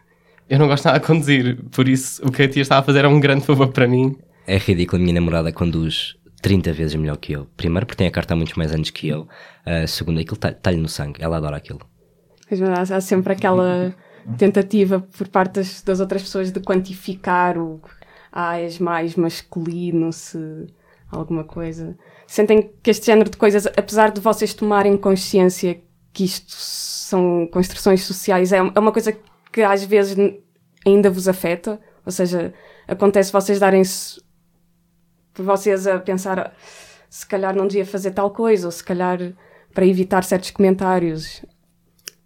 Eu 0.50 0.58
não 0.58 0.68
gosto 0.68 0.84
nada 0.84 0.98
de 0.98 1.06
conduzir, 1.06 1.58
por 1.70 1.88
isso 1.88 2.22
o 2.26 2.30
que 2.30 2.42
a 2.42 2.48
tia 2.48 2.60
estava 2.60 2.82
a 2.82 2.84
fazer 2.84 3.06
é 3.06 3.08
um 3.08 3.20
grande 3.20 3.46
favor 3.46 3.68
para 3.68 3.88
mim. 3.88 4.14
É 4.46 4.58
ridículo, 4.58 5.00
a 5.00 5.02
minha 5.02 5.14
namorada 5.14 5.50
conduz 5.50 6.17
30 6.40 6.72
vezes 6.72 6.94
melhor 6.94 7.16
que 7.16 7.32
eu. 7.32 7.46
Primeiro, 7.56 7.86
porque 7.86 7.98
tem 7.98 8.06
a 8.06 8.10
carta 8.10 8.34
há 8.34 8.36
muitos 8.36 8.54
mais 8.54 8.72
anos 8.72 8.90
que 8.90 9.08
eu. 9.08 9.28
Uh, 9.66 9.86
segundo, 9.86 10.20
aquilo 10.20 10.36
está-lhe 10.36 10.76
no 10.76 10.88
sangue. 10.88 11.22
Ela 11.22 11.36
adora 11.36 11.56
aquilo. 11.56 11.80
Mas 12.50 12.90
há 12.90 13.00
sempre 13.00 13.32
aquela 13.32 13.94
tentativa 14.36 15.00
por 15.00 15.28
parte 15.28 15.54
das, 15.54 15.82
das 15.82 16.00
outras 16.00 16.22
pessoas 16.22 16.50
de 16.50 16.60
quantificar 16.60 17.58
o 17.58 17.80
ah, 18.32 18.60
és 18.60 18.78
mais 18.78 19.16
masculino, 19.16 20.12
se 20.12 20.38
alguma 21.10 21.44
coisa. 21.44 21.96
Sentem 22.26 22.70
que 22.82 22.90
este 22.90 23.06
género 23.06 23.30
de 23.30 23.36
coisas, 23.36 23.66
apesar 23.66 24.10
de 24.10 24.20
vocês 24.20 24.52
tomarem 24.52 24.96
consciência 24.96 25.80
que 26.12 26.24
isto 26.24 26.52
são 26.52 27.48
construções 27.50 28.02
sociais, 28.02 28.52
é, 28.52 28.58
é 28.58 28.78
uma 28.78 28.92
coisa 28.92 29.16
que 29.52 29.62
às 29.62 29.82
vezes 29.82 30.16
ainda 30.86 31.10
vos 31.10 31.26
afeta? 31.26 31.80
Ou 32.04 32.12
seja, 32.12 32.52
acontece 32.86 33.32
vocês 33.32 33.58
darem-se 33.58 34.20
vocês 35.42 35.86
a 35.86 35.98
pensar 35.98 36.54
se 37.08 37.26
calhar 37.26 37.54
não 37.54 37.66
devia 37.66 37.86
fazer 37.86 38.10
tal 38.10 38.30
coisa, 38.30 38.66
ou 38.66 38.72
se 38.72 38.84
calhar 38.84 39.18
para 39.72 39.86
evitar 39.86 40.24
certos 40.24 40.50
comentários. 40.50 41.44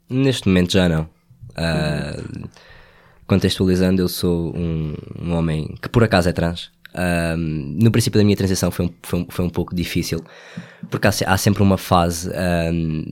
Neste 0.09 0.49
momento 0.49 0.73
já 0.73 0.89
não. 0.89 1.03
Uh, 1.51 2.49
contextualizando, 3.27 4.03
eu 4.03 4.09
sou 4.09 4.55
um, 4.57 4.95
um 5.21 5.35
homem 5.35 5.75
que 5.81 5.89
por 5.89 6.03
acaso 6.03 6.29
é 6.29 6.33
trans. 6.33 6.71
Um, 6.95 7.79
no 7.81 7.91
princípio 7.91 8.21
da 8.21 8.25
minha 8.25 8.37
transição 8.37 8.71
foi 8.71 8.87
um, 8.87 8.95
foi 9.03 9.21
um, 9.21 9.27
foi 9.29 9.45
um 9.47 9.51
pouco 9.51 9.75
difícil, 9.75 10.23
porque 10.91 11.07
há, 11.07 11.13
há 11.27 11.39
sempre 11.39 11.63
uma 11.63 11.79
fase 11.79 12.31
um, 12.31 13.05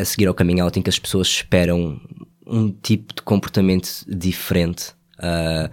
a 0.00 0.04
seguir 0.04 0.26
ao 0.26 0.34
coming 0.34 0.60
out 0.60 0.76
em 0.78 0.82
que 0.82 0.90
as 0.90 0.98
pessoas 0.98 1.28
esperam 1.28 2.00
um 2.46 2.72
tipo 2.72 3.14
de 3.14 3.22
comportamento 3.22 4.04
diferente. 4.08 4.92
Uh, 5.18 5.70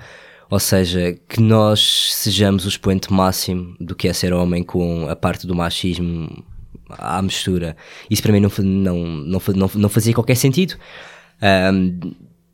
ou 0.49 0.59
seja, 0.59 1.17
que 1.27 1.41
nós 1.41 2.13
sejamos 2.13 2.65
o 2.65 2.69
expoente 2.69 3.11
máximo 3.11 3.75
do 3.79 3.95
que 3.95 4.07
é 4.07 4.13
ser 4.13 4.33
homem 4.33 4.63
com 4.63 5.07
a 5.09 5.15
parte 5.15 5.45
do 5.45 5.53
machismo 5.53 6.43
à 6.89 7.21
mistura. 7.21 7.75
Isso 8.09 8.21
para 8.21 8.31
mim 8.31 8.39
não, 8.39 8.49
não, 8.59 9.05
não, 9.05 9.41
não, 9.55 9.71
não 9.75 9.89
fazia 9.89 10.13
qualquer 10.13 10.35
sentido. 10.35 10.75
Um, 11.41 11.99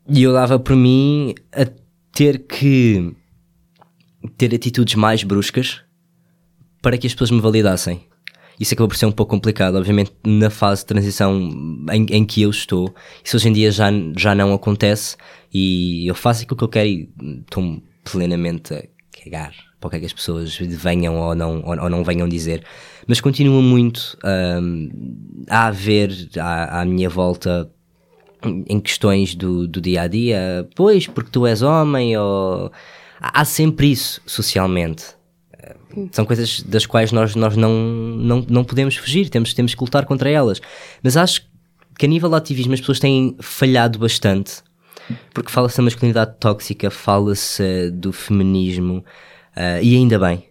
e 0.08 0.22
eu 0.22 0.32
dava 0.32 0.58
por 0.58 0.74
mim 0.74 1.34
a 1.52 1.66
ter 2.12 2.40
que 2.46 3.14
ter 4.36 4.54
atitudes 4.54 4.94
mais 4.94 5.22
bruscas 5.22 5.80
para 6.82 6.98
que 6.98 7.06
as 7.06 7.14
pessoas 7.14 7.30
me 7.30 7.40
validassem. 7.40 8.06
Isso 8.58 8.74
acabou 8.74 8.88
por 8.88 8.96
ser 8.96 9.06
um 9.06 9.12
pouco 9.12 9.30
complicado, 9.30 9.76
obviamente, 9.76 10.12
na 10.24 10.50
fase 10.50 10.82
de 10.82 10.86
transição 10.86 11.36
em, 11.92 12.06
em 12.10 12.24
que 12.24 12.42
eu 12.42 12.50
estou. 12.50 12.94
Isso 13.22 13.36
hoje 13.36 13.48
em 13.48 13.52
dia 13.52 13.70
já, 13.70 13.90
já 14.16 14.34
não 14.34 14.52
acontece 14.52 15.16
e 15.52 16.06
eu 16.06 16.14
faço 16.14 16.42
aquilo 16.42 16.56
que 16.56 16.64
eu 16.64 16.68
quero 16.68 16.88
e 16.88 17.10
estou 17.40 17.82
plenamente 18.04 18.74
a 18.74 18.84
cagar 19.22 19.54
para 19.80 19.88
o 19.88 19.90
que 19.90 19.96
é 19.96 20.00
que 20.00 20.06
as 20.06 20.12
pessoas 20.12 20.56
venham 20.56 21.16
ou 21.16 21.34
não, 21.34 21.62
ou, 21.62 21.78
ou 21.78 21.90
não 21.90 22.02
venham 22.04 22.28
dizer. 22.28 22.64
Mas 23.06 23.20
continua 23.20 23.60
muito 23.60 24.16
um, 24.24 24.88
a 25.48 25.66
haver 25.66 26.10
à, 26.38 26.80
à 26.80 26.84
minha 26.84 27.08
volta 27.08 27.70
em 28.66 28.80
questões 28.80 29.34
do, 29.34 29.66
do 29.66 29.80
dia 29.80 30.02
a 30.02 30.06
dia, 30.06 30.68
pois, 30.74 31.06
porque 31.06 31.30
tu 31.30 31.46
és 31.46 31.62
homem, 31.62 32.16
ou. 32.16 32.70
Há 33.20 33.44
sempre 33.44 33.90
isso 33.90 34.20
socialmente. 34.26 35.04
São 36.12 36.24
coisas 36.24 36.62
das 36.62 36.86
quais 36.86 37.12
nós, 37.12 37.34
nós 37.34 37.56
não, 37.56 37.72
não, 37.72 38.46
não 38.48 38.64
podemos 38.64 38.96
fugir, 38.96 39.28
temos, 39.28 39.54
temos 39.54 39.74
que 39.74 39.80
lutar 39.80 40.04
contra 40.04 40.30
elas. 40.30 40.60
Mas 41.02 41.16
acho 41.16 41.46
que 41.98 42.06
a 42.06 42.08
nível 42.08 42.28
de 42.28 42.36
ativismo 42.36 42.74
as 42.74 42.80
pessoas 42.80 42.98
têm 42.98 43.36
falhado 43.40 43.98
bastante, 43.98 44.62
porque 45.32 45.50
fala-se 45.50 45.76
da 45.76 45.82
masculinidade 45.82 46.36
tóxica, 46.38 46.90
fala-se 46.90 47.90
do 47.90 48.12
feminismo, 48.12 49.04
uh, 49.56 49.82
e 49.82 49.96
ainda 49.96 50.18
bem. 50.18 50.44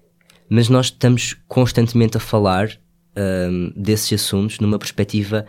Mas 0.49 0.69
nós 0.69 0.87
estamos 0.87 1.35
constantemente 1.47 2.17
a 2.17 2.19
falar 2.19 2.67
uh, 2.67 3.73
desses 3.75 4.21
assuntos 4.21 4.59
numa 4.59 4.77
perspectiva 4.77 5.45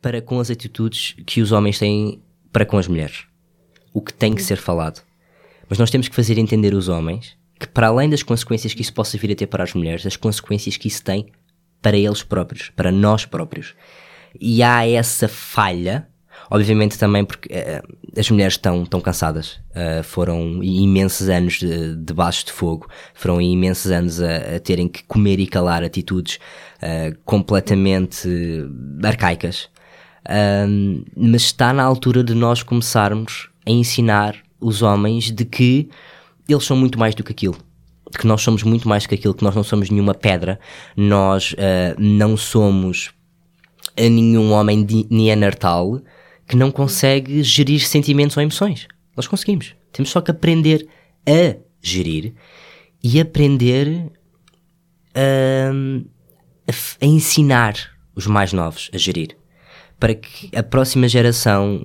para 0.00 0.20
com 0.22 0.38
as 0.38 0.50
atitudes 0.50 1.16
que 1.26 1.40
os 1.40 1.52
homens 1.52 1.78
têm 1.78 2.22
para 2.52 2.64
com 2.64 2.78
as 2.78 2.86
mulheres. 2.86 3.24
O 3.92 4.00
que 4.00 4.12
tem 4.12 4.34
que 4.34 4.42
ser 4.42 4.56
falado. 4.56 5.02
Mas 5.68 5.78
nós 5.78 5.90
temos 5.90 6.08
que 6.08 6.14
fazer 6.14 6.38
entender 6.38 6.74
os 6.74 6.88
homens 6.88 7.37
que, 7.58 7.66
para 7.66 7.88
além 7.88 8.08
das 8.08 8.22
consequências 8.22 8.72
que 8.72 8.82
isso 8.82 8.92
possa 8.92 9.18
vir 9.18 9.32
a 9.32 9.34
ter 9.34 9.46
para 9.46 9.64
as 9.64 9.74
mulheres, 9.74 10.06
as 10.06 10.16
consequências 10.16 10.76
que 10.76 10.88
isso 10.88 11.02
tem 11.02 11.26
para 11.82 11.96
eles 11.96 12.22
próprios, 12.22 12.70
para 12.70 12.92
nós 12.92 13.24
próprios. 13.24 13.74
E 14.40 14.62
há 14.62 14.86
essa 14.86 15.28
falha, 15.28 16.08
obviamente 16.50 16.98
também 16.98 17.24
porque 17.24 17.48
uh, 17.48 18.18
as 18.18 18.30
mulheres 18.30 18.54
estão, 18.54 18.82
estão 18.82 19.00
cansadas. 19.00 19.60
Uh, 19.70 20.02
foram 20.02 20.62
imensos 20.62 21.28
anos 21.28 21.54
de, 21.54 21.96
debaixo 21.96 22.46
de 22.46 22.52
fogo, 22.52 22.88
foram 23.14 23.40
imensos 23.40 23.90
anos 23.90 24.20
a, 24.20 24.56
a 24.56 24.60
terem 24.60 24.88
que 24.88 25.02
comer 25.04 25.40
e 25.40 25.46
calar 25.46 25.82
atitudes 25.82 26.38
uh, 26.76 27.16
completamente 27.24 28.28
arcaicas. 29.02 29.68
Mas 31.16 31.42
está 31.42 31.72
na 31.72 31.82
altura 31.82 32.22
de 32.22 32.34
nós 32.34 32.62
começarmos 32.62 33.48
a 33.66 33.70
ensinar 33.70 34.36
os 34.60 34.82
homens 34.82 35.30
de 35.30 35.46
que 35.46 35.88
eles 36.48 36.64
são 36.64 36.76
muito 36.76 36.98
mais 36.98 37.14
do 37.14 37.22
que 37.22 37.32
aquilo. 37.32 37.56
Que 38.18 38.26
nós 38.26 38.40
somos 38.40 38.62
muito 38.62 38.88
mais 38.88 39.02
do 39.02 39.10
que 39.10 39.14
aquilo, 39.14 39.34
que 39.34 39.44
nós 39.44 39.54
não 39.54 39.62
somos 39.62 39.90
nenhuma 39.90 40.14
pedra, 40.14 40.58
nós 40.96 41.52
uh, 41.52 41.94
não 41.98 42.36
somos 42.36 43.10
nenhum 43.98 44.52
homem 44.52 44.86
neandertal 45.10 46.00
que 46.46 46.56
não 46.56 46.70
consegue 46.70 47.42
gerir 47.42 47.80
sentimentos 47.80 48.36
ou 48.36 48.42
emoções. 48.42 48.86
Nós 49.16 49.26
conseguimos. 49.26 49.74
Temos 49.92 50.10
só 50.10 50.20
que 50.20 50.30
aprender 50.30 50.88
a 51.26 51.56
gerir 51.82 52.34
e 53.02 53.20
aprender 53.20 54.10
a, 55.14 55.70
a, 56.70 57.04
a 57.04 57.06
ensinar 57.06 57.74
os 58.14 58.26
mais 58.26 58.52
novos 58.52 58.90
a 58.92 58.98
gerir 58.98 59.37
para 59.98 60.14
que 60.14 60.50
a 60.56 60.62
próxima 60.62 61.08
geração 61.08 61.84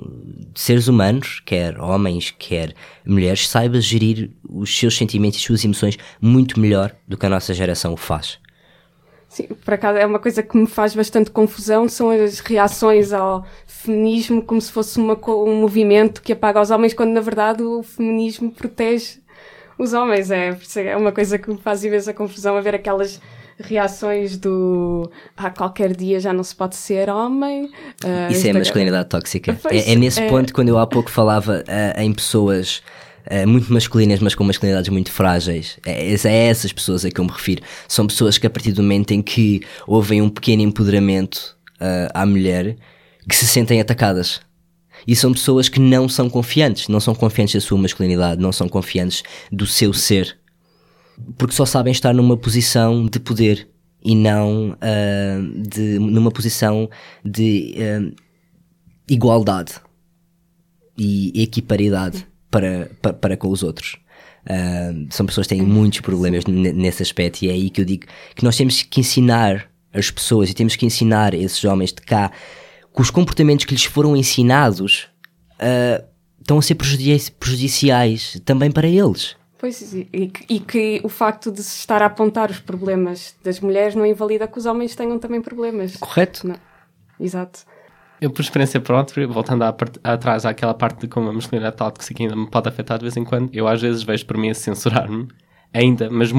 de 0.53 0.60
seres 0.60 0.88
humanos, 0.88 1.41
quer 1.46 1.79
homens, 1.79 2.34
quer 2.38 2.74
mulheres, 3.05 3.48
saiba 3.48 3.82
gerir 3.82 4.32
os 4.48 4.77
seus 4.77 4.96
sentimentos 4.96 5.38
e 5.38 5.41
as 5.41 5.46
suas 5.46 5.65
emoções 5.65 5.98
muito 6.22 6.60
melhor 6.60 6.96
do 7.08 7.17
que 7.17 7.25
a 7.25 7.29
nossa 7.29 7.53
geração 7.53 7.93
o 7.93 7.98
faz. 7.98 8.39
Sim, 9.27 9.48
por 9.65 9.74
acaso 9.74 9.98
é 9.98 10.05
uma 10.05 10.20
coisa 10.20 10.43
que 10.43 10.55
me 10.55 10.67
faz 10.67 10.93
bastante 10.93 11.32
confusão, 11.32 11.89
são 11.89 12.12
as 12.12 12.39
reações 12.39 13.12
ao 13.12 13.43
feminismo 13.65 14.43
como 14.43 14.62
se 14.62 14.72
fosse 14.72 15.00
uma, 15.00 15.17
um 15.27 15.55
movimento 15.55 16.22
que 16.22 16.34
apaga 16.34 16.62
os 16.62 16.70
homens, 16.70 16.93
quando 16.93 17.13
na 17.13 17.22
verdade 17.22 17.63
o 17.63 17.82
feminismo 17.82 18.51
protege 18.51 19.24
os 19.75 19.91
homens. 19.93 20.29
É, 20.29 20.55
é 20.86 20.96
uma 20.96 21.12
coisa 21.12 21.39
que 21.39 21.50
me 21.50 21.58
faz 21.58 21.84
imensa 21.84 22.13
confusão 22.13 22.55
a 22.55 22.62
ver 22.62 22.75
aquelas 22.75 23.20
reações 23.60 24.38
do 24.38 25.10
ah, 25.38 25.50
qualquer 25.50 25.95
dia 25.95 26.19
já 26.19 26.33
não 26.33 26.43
se 26.43 26.55
pode 26.55 26.75
ser 26.75 27.10
homem. 27.10 27.65
Uh, 28.03 28.31
Isso 28.31 28.48
é 28.48 28.51
a 28.51 28.53
masculinidade 28.53 29.10
tóxica. 29.10 29.57
É, 29.69 29.91
é, 29.91 29.95
nesse 29.95 30.22
é... 30.22 30.29
ponto 30.29 30.53
quando 30.53 30.69
eu 30.69 30.77
há 30.77 30.88
pouco 30.88 31.10
falava 31.10 31.63
uh, 31.67 32.01
em 32.01 32.13
pessoas 32.13 32.81
uh, 33.29 33.48
muito 33.48 33.72
masculinas, 33.72 34.19
mas 34.19 34.36
com 34.36 34.43
masculinidades 34.43 34.89
muito 34.89 35.12
frágeis. 35.12 35.77
É, 35.86 36.13
é 36.13 36.48
essas 36.48 36.74
pessoas 36.74 37.05
a 37.05 37.12
que 37.12 37.19
eu 37.19 37.25
me 37.25 37.31
refiro. 37.31 37.62
São 37.88 38.07
pessoas 38.07 38.38
que 38.38 38.48
a 38.48 38.50
partir 38.50 38.72
do 38.72 38.81
momento 38.81 39.12
em 39.12 39.22
que 39.22 39.62
ouvem 39.88 40.22
um 40.22 40.29
pequeno 40.29 40.62
empoderamento 40.62 41.57
à 42.13 42.25
mulher, 42.25 42.77
que 43.27 43.36
se 43.36 43.45
sentem 43.45 43.81
atacadas. 43.81 44.39
E 45.05 45.17
são 45.17 45.33
pessoas 45.33 45.67
que 45.67 45.81
não 45.81 46.07
são 46.07 46.29
confiantes, 46.29 46.88
não 46.88 47.01
são 47.01 47.13
confiantes 47.13 47.55
da 47.55 47.60
sua 47.60 47.77
masculinidade, 47.77 48.41
não 48.41 48.53
são 48.53 48.69
confiantes 48.69 49.22
do 49.51 49.67
seu 49.67 49.91
ser 49.91 50.38
porque 51.38 51.55
só 51.55 51.65
sabem 51.65 51.91
estar 51.91 52.13
numa 52.13 52.38
posição 52.38 53.05
de 53.05 53.20
poder 53.20 53.67
e 54.03 54.15
não 54.15 54.72
uh, 54.72 55.62
de, 55.70 55.98
numa 56.00 56.32
posição 56.32 56.89
de 57.24 57.75
uh, 57.77 58.13
igualdade 59.08 59.74
e 60.98 61.41
equiparidade 61.41 62.27
para, 62.51 62.91
para, 63.01 63.13
para 63.13 63.38
com 63.38 63.50
os 63.50 63.63
outros. 63.63 63.98
Uh, 64.43 65.08
são 65.10 65.25
pessoas 65.25 65.48
que 65.48 65.55
têm 65.55 65.63
muitos 65.63 66.01
problemas 66.01 66.43
nesse 66.46 67.01
aspecto 67.01 67.43
e 67.43 67.50
é 67.50 67.53
aí 67.53 67.70
que 67.70 67.79
eu 67.79 67.86
digo 67.86 68.05
que 68.36 68.43
nós 68.43 68.58
temos 68.58 68.82
que 68.82 69.00
ensinar 69.00 69.70
as 69.93 70.12
pessoas 70.12 70.50
e 70.50 70.53
temos 70.53 70.75
que 70.75 70.86
ensinar 70.86 71.34
esses 71.34 71.63
homens 71.63 71.93
de 71.93 72.01
cá 72.01 72.29
que 72.93 73.01
os 73.01 73.10
comportamentos 73.10 73.65
que 73.65 73.74
lhes 73.74 73.86
foram 73.86 74.17
ensinados 74.17 75.08
estão 76.41 76.58
a 76.58 76.62
ser 76.62 76.75
prejudiciais 76.75 78.39
também 78.43 78.70
para 78.70 78.88
eles. 78.88 79.36
Pois, 79.63 79.93
e, 79.93 80.10
e, 80.50 80.60
que 80.60 81.00
o 81.05 81.08
facto 81.08 81.50
de 81.50 81.63
se 81.63 81.77
estar 81.77 82.01
a 82.01 82.08
apontar 82.08 82.51
os 82.51 82.60
problemas 82.60 83.34
das 83.41 83.62
mulheres 83.62 83.96
não 83.96 84.05
invalida 84.05 84.46
que 84.46 84.58
os 84.58 84.65
homens 84.65 84.93
tenham 84.93 85.17
também 85.17 85.41
problemas. 85.41 85.96
Correto. 85.96 86.46
Não. 86.46 86.58
Exato. 87.17 87.62
Eu, 88.20 88.29
por 88.29 88.41
experiência 88.41 88.82
própria, 88.82 89.25
voltando 89.25 89.63
à 89.63 89.72
part, 89.72 89.98
atrás 90.03 90.46
àquela 90.46 90.74
parte 90.74 91.00
de 91.00 91.08
como 91.08 91.29
a 91.29 91.34
masculinidade 91.34 91.77
tóxica 91.77 92.22
ainda 92.22 92.36
me 92.36 92.46
pode 92.50 92.67
afetar 92.67 92.98
de 92.98 93.05
vez 93.05 93.15
em 93.15 93.24
quando, 93.24 93.51
eu 93.53 93.65
às 93.65 93.82
vezes 93.82 94.03
vejo 94.03 94.25
por 94.25 94.38
mim 94.38 94.50
a 94.50 94.53
censurar-me, 94.53 95.29
ainda, 95.74 96.10
mas 96.10 96.29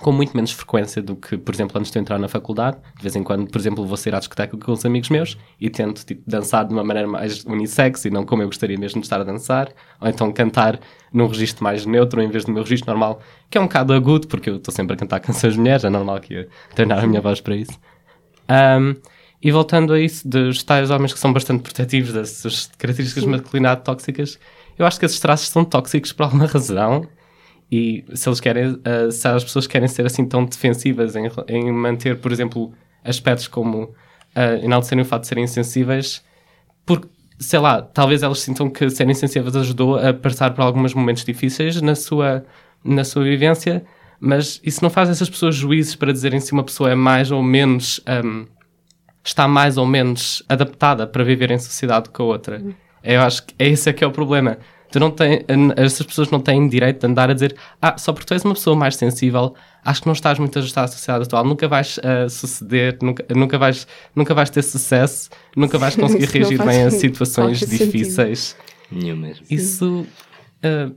com 0.00 0.10
muito 0.10 0.34
menos 0.36 0.50
frequência 0.50 1.00
do 1.00 1.14
que, 1.14 1.36
por 1.36 1.54
exemplo, 1.54 1.78
antes 1.78 1.90
de 1.90 1.98
entrar 1.98 2.18
na 2.18 2.28
faculdade. 2.28 2.76
De 2.96 3.02
vez 3.02 3.14
em 3.14 3.22
quando, 3.22 3.48
por 3.50 3.58
exemplo, 3.58 3.86
vou 3.86 3.96
sair 3.96 4.14
à 4.14 4.18
discoteca 4.18 4.56
com 4.56 4.72
os 4.72 4.84
amigos 4.84 5.08
meus 5.08 5.38
e 5.60 5.70
tento 5.70 6.04
tipo, 6.04 6.22
dançar 6.26 6.66
de 6.66 6.72
uma 6.72 6.82
maneira 6.82 7.08
mais 7.08 7.44
unissex 7.44 8.04
e 8.04 8.10
não 8.10 8.24
como 8.24 8.42
eu 8.42 8.46
gostaria 8.46 8.78
mesmo 8.78 9.00
de 9.00 9.06
estar 9.06 9.20
a 9.20 9.24
dançar, 9.24 9.68
ou 10.00 10.08
então 10.08 10.32
cantar 10.32 10.80
num 11.12 11.26
registro 11.26 11.62
mais 11.62 11.86
neutro 11.86 12.20
em 12.20 12.28
vez 12.28 12.44
do 12.44 12.52
meu 12.52 12.62
registro 12.62 12.90
normal, 12.90 13.20
que 13.48 13.56
é 13.56 13.60
um 13.60 13.64
bocado 13.64 13.92
agudo, 13.92 14.26
porque 14.26 14.50
eu 14.50 14.56
estou 14.56 14.74
sempre 14.74 14.94
a 14.94 14.96
cantar 14.96 15.20
canções 15.20 15.54
de 15.54 15.60
mulheres, 15.60 15.84
é 15.84 15.90
normal 15.90 16.20
que 16.20 16.34
eu 16.34 16.48
treinar 16.74 17.02
a 17.02 17.06
minha 17.06 17.20
voz 17.20 17.40
para 17.40 17.54
isso. 17.54 17.78
Um, 18.48 18.94
e 19.40 19.50
voltando 19.50 19.92
a 19.92 20.00
isso, 20.00 20.26
dos 20.26 20.62
tais 20.64 20.90
homens 20.90 21.12
que 21.12 21.18
são 21.18 21.32
bastante 21.32 21.62
protetivos 21.62 22.12
dessas 22.12 22.70
características 22.78 23.24
de 23.24 23.28
masculinidade 23.28 23.82
tóxicas, 23.84 24.38
eu 24.78 24.86
acho 24.86 24.98
que 24.98 25.06
esses 25.06 25.20
traços 25.20 25.48
são 25.48 25.64
tóxicos 25.64 26.12
por 26.12 26.24
alguma 26.24 26.46
razão 26.46 27.06
e 27.76 28.04
se 28.14 28.28
eles 28.28 28.38
querem, 28.38 28.68
uh, 28.68 29.10
se 29.10 29.26
as 29.26 29.42
pessoas 29.42 29.66
querem 29.66 29.88
ser 29.88 30.06
assim 30.06 30.24
tão 30.24 30.44
defensivas 30.44 31.16
em, 31.16 31.28
em 31.48 31.72
manter, 31.72 32.20
por 32.20 32.30
exemplo, 32.30 32.72
aspectos 33.02 33.48
como 33.48 33.82
uh, 33.82 34.62
enaltecerem 34.62 35.02
o 35.02 35.04
fato 35.04 35.22
de 35.22 35.26
serem 35.26 35.42
insensíveis, 35.42 36.22
porque, 36.86 37.08
sei 37.36 37.58
lá, 37.58 37.82
talvez 37.82 38.22
elas 38.22 38.38
sintam 38.38 38.70
que 38.70 38.88
serem 38.90 39.12
sensíveis 39.12 39.56
ajudou 39.56 39.98
a 39.98 40.14
passar 40.14 40.54
por 40.54 40.62
alguns 40.62 40.94
momentos 40.94 41.24
difíceis 41.24 41.82
na 41.82 41.96
sua, 41.96 42.44
na 42.84 43.02
sua 43.02 43.24
vivência, 43.24 43.84
mas 44.20 44.60
isso 44.62 44.80
não 44.80 44.88
faz 44.88 45.10
essas 45.10 45.28
pessoas 45.28 45.56
juízes 45.56 45.96
para 45.96 46.12
dizerem 46.12 46.38
se 46.38 46.52
uma 46.52 46.62
pessoa 46.62 46.92
é 46.92 46.94
mais 46.94 47.32
ou 47.32 47.42
menos. 47.42 48.00
Um, 48.24 48.46
está 49.24 49.48
mais 49.48 49.78
ou 49.78 49.86
menos 49.86 50.42
adaptada 50.48 51.06
para 51.06 51.24
viver 51.24 51.50
em 51.50 51.58
sociedade 51.58 52.10
com 52.10 52.22
a 52.24 52.26
outra. 52.26 52.62
Eu 53.02 53.22
acho 53.22 53.46
que 53.46 53.54
esse 53.58 53.88
é 53.88 53.92
que 53.92 54.04
é 54.04 54.06
o 54.06 54.12
problema 54.12 54.58
Tu 54.94 55.00
não 55.00 55.10
tem, 55.10 55.44
essas 55.74 56.06
pessoas 56.06 56.30
não 56.30 56.38
têm 56.38 56.68
direito 56.68 57.00
de 57.00 57.06
andar 57.08 57.28
a 57.28 57.34
dizer 57.34 57.56
ah, 57.82 57.98
só 57.98 58.12
porque 58.12 58.26
tu 58.26 58.32
és 58.32 58.44
uma 58.44 58.54
pessoa 58.54 58.76
mais 58.76 58.94
sensível, 58.94 59.52
acho 59.84 60.02
que 60.02 60.06
não 60.06 60.12
estás 60.12 60.38
muito 60.38 60.56
ajustado 60.56 60.84
à 60.84 60.86
sociedade 60.86 61.24
atual, 61.24 61.44
nunca 61.44 61.66
vais 61.66 61.98
uh, 61.98 62.30
suceder, 62.30 62.96
nunca, 63.02 63.26
nunca, 63.34 63.58
vais, 63.58 63.88
nunca 64.14 64.32
vais 64.34 64.50
ter 64.50 64.62
sucesso, 64.62 65.30
nunca 65.56 65.78
vais 65.78 65.96
conseguir 65.98 66.26
reagir 66.26 66.64
bem 66.64 66.84
a 66.84 66.90
situações 66.94 67.58
difíceis. 67.58 68.56
Nenhum 68.88 69.16
mesmo. 69.16 69.44
Isso 69.50 70.06
uh, 70.64 70.94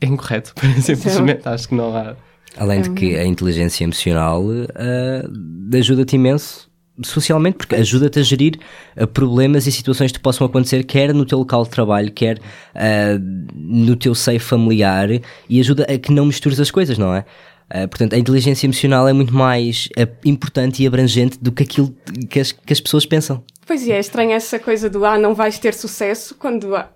é 0.00 0.06
incorreto, 0.06 0.54
simplesmente 0.80 1.48
acho 1.48 1.70
que 1.70 1.74
não 1.74 1.96
há. 1.96 2.14
Além 2.56 2.82
de 2.82 2.90
que 2.90 3.16
a 3.16 3.26
inteligência 3.26 3.82
emocional 3.82 4.44
uh, 4.44 5.76
ajuda-te 5.76 6.14
imenso 6.14 6.69
socialmente, 7.02 7.56
porque 7.56 7.74
ajuda-te 7.74 8.18
a 8.18 8.22
gerir 8.22 8.58
uh, 8.96 9.06
problemas 9.06 9.66
e 9.66 9.72
situações 9.72 10.12
que 10.12 10.20
possam 10.20 10.46
acontecer, 10.46 10.84
quer 10.84 11.14
no 11.14 11.24
teu 11.24 11.38
local 11.38 11.64
de 11.64 11.70
trabalho, 11.70 12.10
quer 12.12 12.38
uh, 12.38 13.20
no 13.54 13.96
teu 13.96 14.14
seio 14.14 14.40
familiar, 14.40 15.08
e 15.48 15.60
ajuda 15.60 15.84
a 15.84 15.98
que 15.98 16.12
não 16.12 16.26
mistures 16.26 16.60
as 16.60 16.70
coisas, 16.70 16.98
não 16.98 17.14
é? 17.14 17.24
Uh, 17.72 17.88
portanto, 17.88 18.14
a 18.14 18.18
inteligência 18.18 18.66
emocional 18.66 19.06
é 19.06 19.12
muito 19.12 19.32
mais 19.32 19.88
importante 20.24 20.82
e 20.82 20.86
abrangente 20.86 21.38
do 21.40 21.52
que 21.52 21.62
aquilo 21.62 21.94
que 22.28 22.40
as, 22.40 22.52
que 22.52 22.72
as 22.72 22.80
pessoas 22.80 23.06
pensam. 23.06 23.44
Pois 23.66 23.86
é, 23.86 23.92
é 23.92 24.00
estranho 24.00 24.32
essa 24.32 24.58
coisa 24.58 24.90
do 24.90 25.04
ah, 25.04 25.16
não 25.16 25.34
vais 25.34 25.58
ter 25.58 25.74
sucesso, 25.74 26.34
quando 26.34 26.74
ah, 26.74 26.90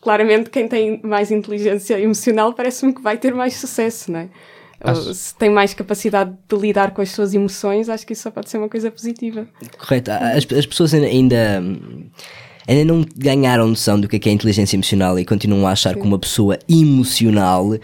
claramente 0.00 0.50
quem 0.50 0.68
tem 0.68 1.00
mais 1.02 1.30
inteligência 1.30 1.98
emocional 1.98 2.52
parece-me 2.52 2.92
que 2.92 3.00
vai 3.00 3.16
ter 3.16 3.34
mais 3.34 3.54
sucesso, 3.54 4.12
não 4.12 4.20
é? 4.20 4.28
Acho... 4.80 5.12
se 5.14 5.34
tem 5.34 5.50
mais 5.50 5.74
capacidade 5.74 6.32
de 6.48 6.56
lidar 6.56 6.92
com 6.92 7.02
as 7.02 7.10
suas 7.10 7.34
emoções, 7.34 7.88
acho 7.88 8.06
que 8.06 8.12
isso 8.12 8.22
só 8.22 8.30
pode 8.30 8.48
ser 8.48 8.58
uma 8.58 8.68
coisa 8.68 8.90
positiva. 8.90 9.46
Correto. 9.78 10.10
As, 10.10 10.46
as 10.52 10.66
pessoas 10.66 10.94
ainda 10.94 11.62
ainda 12.68 12.84
não 12.84 13.04
ganharam 13.16 13.66
noção 13.66 13.98
do 13.98 14.06
que 14.06 14.16
é, 14.16 14.18
que 14.18 14.28
é 14.28 14.32
inteligência 14.32 14.76
emocional 14.76 15.18
e 15.18 15.24
continuam 15.24 15.66
a 15.66 15.72
achar 15.72 15.94
Sim. 15.94 16.00
que 16.00 16.06
uma 16.06 16.18
pessoa 16.18 16.58
emocional 16.68 17.66
uh, 17.70 17.78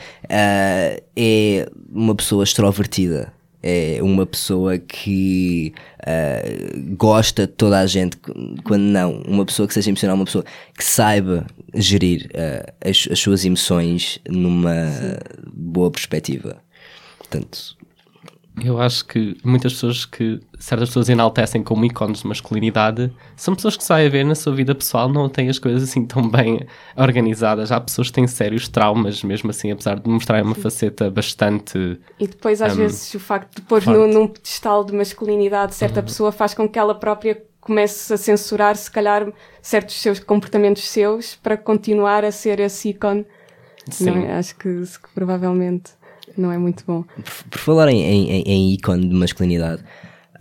é 1.17 1.69
uma 1.91 2.15
pessoa 2.15 2.45
extrovertida. 2.45 3.33
É 3.67 3.99
uma 4.03 4.27
pessoa 4.27 4.77
que 4.77 5.73
uh, 6.01 6.95
gosta 6.99 7.47
de 7.47 7.53
toda 7.55 7.81
a 7.81 7.87
gente, 7.87 8.19
quando 8.63 8.83
não. 8.83 9.23
Uma 9.27 9.47
pessoa 9.47 9.67
que 9.67 9.73
seja 9.73 9.89
emocional, 9.89 10.17
uma 10.17 10.27
pessoa 10.27 10.45
que 10.77 10.85
saiba 10.85 11.47
gerir 11.73 12.29
uh, 12.35 12.71
as, 12.87 13.09
as, 13.11 13.19
suas 13.19 13.43
emoções 13.43 14.21
numa 14.29 14.91
Sim. 14.91 15.17
boa 15.51 15.91
perspectiva. 15.91 16.64
Portanto, 17.35 17.77
eu 18.63 18.81
acho 18.81 19.05
que 19.05 19.37
muitas 19.43 19.73
pessoas 19.73 20.05
que 20.05 20.41
certas 20.61 20.89
pessoas 20.89 21.09
enaltecem 21.09 21.63
como 21.63 21.85
ícones 21.85 22.21
de 22.21 22.29
masculinidade 22.29 23.13
são 23.35 23.53
pessoas 23.55 23.77
que 23.77 23.83
saem 23.83 24.07
a 24.07 24.11
ver 24.11 24.25
na 24.25 24.37
sua 24.37 24.55
vida 24.55 24.73
pessoal 24.75 25.09
não 25.09 25.29
têm 25.29 25.49
as 25.49 25.59
coisas 25.59 25.83
assim 25.83 26.07
tão 26.07 26.29
bem 26.29 26.65
organizadas. 26.97 27.73
Há 27.73 27.81
pessoas 27.81 28.09
que 28.09 28.15
têm 28.15 28.29
sérios 28.29 28.69
traumas, 28.69 29.25
mesmo 29.25 29.51
assim, 29.51 29.73
apesar 29.73 29.99
de 29.99 30.09
mostrarem 30.09 30.45
uma 30.45 30.55
faceta 30.55 31.11
bastante. 31.11 31.99
E 32.21 32.29
depois, 32.29 32.63
às 32.63 32.75
um, 32.75 32.77
vezes, 32.77 33.13
o 33.15 33.19
facto 33.19 33.57
de 33.57 33.63
pôr 33.63 33.85
no, 33.87 34.07
num 34.07 34.29
pedestal 34.29 34.85
de 34.85 34.93
masculinidade 34.93 35.75
certa 35.75 35.99
uhum. 35.99 36.07
pessoa 36.07 36.31
faz 36.31 36.55
com 36.55 36.69
que 36.69 36.79
ela 36.79 36.95
própria 36.95 37.43
comece 37.61 38.13
a 38.13 38.17
censurar, 38.17 38.77
se 38.77 38.91
calhar, 38.91 39.27
certos 39.63 39.97
seus 39.97 40.21
comportamentos 40.21 40.87
seus 40.87 41.35
para 41.35 41.57
continuar 41.57 42.23
a 42.25 42.31
ser 42.31 42.61
esse 42.61 42.91
ícone. 42.91 43.27
Sim. 43.91 44.05
Não, 44.05 44.17
é? 44.19 44.39
acho 44.39 44.55
que, 44.57 44.69
que 44.69 45.09
provavelmente 45.15 45.93
não 46.37 46.53
é 46.53 46.59
muito 46.59 46.85
bom. 46.87 47.03
Por, 47.03 47.51
por 47.51 47.59
falar 47.59 47.89
em, 47.89 48.03
em, 48.03 48.43
em, 48.43 48.73
ícone 48.73 49.09
de 49.09 49.15
masculinidade, 49.15 49.83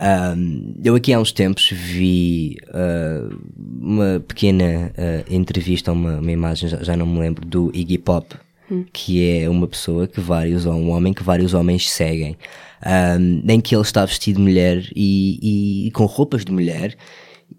um, 0.00 0.74
eu 0.82 0.94
aqui 0.94 1.12
há 1.12 1.20
uns 1.20 1.32
tempos 1.32 1.70
vi 1.70 2.56
uh, 2.68 3.34
uma 3.80 4.20
pequena 4.26 4.92
uh, 4.98 5.34
entrevista, 5.34 5.92
uma, 5.92 6.18
uma 6.18 6.32
imagem, 6.32 6.68
já, 6.68 6.82
já, 6.82 6.96
não 6.96 7.06
me 7.06 7.20
lembro, 7.20 7.46
do 7.46 7.70
Iggy 7.74 7.98
Pop, 7.98 8.34
hum. 8.70 8.84
que 8.92 9.38
é 9.38 9.48
uma 9.48 9.68
pessoa 9.68 10.08
que 10.08 10.20
vários, 10.20 10.66
um 10.66 10.90
homem 10.90 11.12
que 11.12 11.22
vários 11.22 11.54
homens 11.54 11.90
seguem, 11.90 12.36
um, 12.84 13.50
em 13.50 13.60
que 13.60 13.74
ele 13.74 13.82
está 13.82 14.04
vestido 14.04 14.36
de 14.36 14.42
mulher 14.42 14.84
e, 14.94 15.38
e, 15.40 15.86
e 15.88 15.90
com 15.92 16.04
roupas 16.06 16.44
de 16.44 16.52
mulher. 16.52 16.96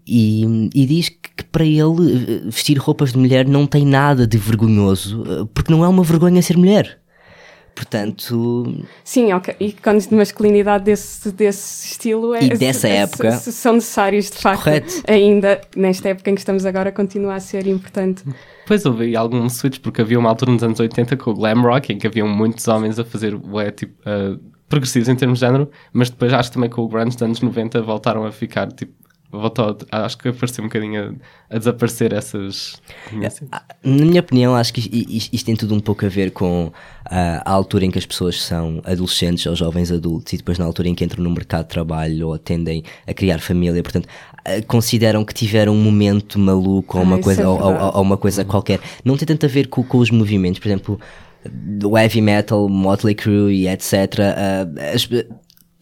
E, 0.06 0.68
e, 0.74 0.84
diz 0.84 1.08
que 1.08 1.44
para 1.50 1.64
ele 1.64 2.42
vestir 2.46 2.76
roupas 2.76 3.12
de 3.12 3.18
mulher 3.18 3.46
não 3.46 3.66
tem 3.66 3.84
nada 3.84 4.26
de 4.26 4.36
vergonhoso, 4.36 5.48
porque 5.54 5.72
não 5.72 5.84
é 5.84 5.88
uma 5.88 6.02
vergonha 6.04 6.42
ser 6.42 6.56
mulher. 6.56 6.98
Portanto. 7.76 8.74
Sim, 9.04 9.34
ok. 9.34 9.54
Ícones 9.60 10.08
de 10.08 10.14
masculinidade 10.14 10.84
desse, 10.84 11.30
desse 11.30 11.88
estilo 11.88 12.34
é, 12.34 12.44
e 12.44 12.56
dessa 12.56 12.88
é, 12.88 13.02
época 13.02 13.30
são 13.32 13.74
necessários, 13.74 14.30
de 14.30 14.38
facto. 14.38 14.64
Correto. 14.64 15.02
Ainda 15.06 15.60
nesta 15.76 16.08
época 16.08 16.30
em 16.30 16.34
que 16.34 16.40
estamos 16.40 16.64
agora, 16.64 16.90
continua 16.90 17.34
a 17.34 17.40
ser 17.40 17.66
importante. 17.66 18.24
Pois 18.66 18.86
houve 18.86 19.14
algum 19.14 19.46
switch, 19.50 19.78
porque 19.80 20.00
havia 20.00 20.18
uma 20.18 20.30
altura 20.30 20.52
nos 20.52 20.62
anos 20.62 20.80
80 20.80 21.18
com 21.18 21.30
o 21.30 21.34
glam 21.34 21.60
rock, 21.60 21.92
em 21.92 21.98
que 21.98 22.06
haviam 22.06 22.26
muitos 22.26 22.66
homens 22.66 22.98
a 22.98 23.04
fazer 23.04 23.34
ué, 23.34 23.70
tipo, 23.70 23.92
uh, 24.08 24.40
progressivos 24.68 25.08
em 25.08 25.14
termos 25.14 25.38
de 25.38 25.46
género, 25.46 25.70
mas 25.92 26.08
depois 26.08 26.32
acho 26.32 26.50
também 26.50 26.70
que 26.70 26.80
o 26.80 26.88
grunge 26.88 27.10
dos 27.10 27.22
anos 27.22 27.40
90 27.42 27.82
voltaram 27.82 28.24
a 28.24 28.32
ficar 28.32 28.72
tipo 28.72 28.94
voltou, 29.40 29.76
acho 29.90 30.18
que 30.18 30.28
apareceu 30.28 30.64
um 30.64 30.68
bocadinho 30.68 31.16
a, 31.50 31.56
a 31.56 31.58
desaparecer 31.58 32.12
essas. 32.12 32.80
Ah, 33.52 33.62
na 33.82 34.04
minha 34.04 34.20
opinião, 34.20 34.54
acho 34.54 34.72
que 34.72 34.80
isto, 34.80 35.34
isto, 35.34 35.46
tem 35.46 35.56
tudo 35.56 35.74
um 35.74 35.80
pouco 35.80 36.04
a 36.04 36.08
ver 36.08 36.30
com 36.30 36.72
a, 37.04 37.42
a 37.44 37.52
altura 37.52 37.84
em 37.84 37.90
que 37.90 37.98
as 37.98 38.06
pessoas 38.06 38.42
são 38.42 38.80
adolescentes 38.84 39.46
ou 39.46 39.54
jovens 39.54 39.92
adultos 39.92 40.32
e 40.32 40.36
depois 40.36 40.58
na 40.58 40.64
altura 40.64 40.88
em 40.88 40.94
que 40.94 41.04
entram 41.04 41.22
no 41.22 41.30
mercado 41.30 41.64
de 41.64 41.70
trabalho 41.70 42.28
ou 42.28 42.38
tendem 42.38 42.82
a 43.06 43.14
criar 43.14 43.38
família, 43.38 43.82
portanto 43.82 44.08
ah, 44.44 44.62
consideram 44.66 45.24
que 45.24 45.34
tiveram 45.34 45.72
um 45.72 45.82
momento 45.82 46.38
maluco 46.38 46.98
ou 46.98 47.04
uma, 47.04 47.18
coisa, 47.18 47.42
é 47.42 47.46
ou, 47.46 47.60
ou, 47.60 47.94
ou, 47.94 48.02
uma 48.02 48.16
coisa 48.16 48.44
qualquer. 48.44 48.80
Não 49.04 49.16
tem 49.16 49.26
tanto 49.26 49.46
a 49.46 49.48
ver 49.48 49.68
com, 49.68 49.82
com 49.82 49.98
os 49.98 50.10
movimentos, 50.10 50.60
por 50.60 50.68
exemplo, 50.68 51.00
do 51.48 51.96
heavy 51.96 52.20
metal, 52.20 52.68
Motley 52.68 53.14
Crue 53.14 53.62
e 53.62 53.68
etc. 53.68 53.92
Uh, 53.92 54.94
as, 54.94 55.08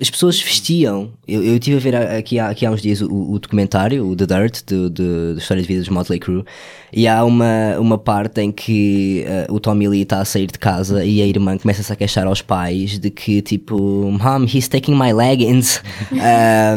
as 0.05 0.11
pessoas 0.11 0.41
vestiam. 0.41 1.13
Eu, 1.27 1.43
eu 1.43 1.55
estive 1.55 1.77
a 1.77 1.81
ver 1.81 1.97
aqui, 1.97 2.39
aqui 2.39 2.67
há 2.67 2.71
uns 2.71 2.83
dias 2.83 3.01
o, 3.01 3.07
o 3.11 3.39
documentário, 3.39 4.07
o 4.07 4.15
The 4.15 4.27
Dirt, 4.27 4.61
do, 4.67 4.91
do, 4.91 5.35
da 5.35 5.41
história 5.41 5.63
de 5.63 5.67
vida 5.67 5.81
dos 5.81 5.89
Motley 5.89 6.21
Crue, 6.21 6.45
e 6.93 7.09
há 7.09 7.25
uma, 7.25 7.79
uma 7.79 7.97
parte 7.97 8.43
em 8.43 8.53
que 8.53 9.25
uh, 9.49 9.55
o 9.55 9.59
Tommy 9.59 9.89
Lee 9.89 10.03
está 10.03 10.21
a 10.21 10.25
sair 10.27 10.47
de 10.47 10.59
casa 10.59 11.05
e 11.05 11.23
a 11.23 11.27
irmã 11.27 11.57
começa-se 11.57 11.91
a 11.91 11.97
queixar 11.97 12.27
aos 12.27 12.43
pais 12.43 12.99
de 12.99 13.11
que, 13.11 13.41
tipo, 13.41 13.77
Mom, 13.79 14.45
he's 14.45 14.69
taking 14.69 14.95
my 14.95 15.11
leggings. 15.11 15.83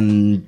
um, 0.01 0.41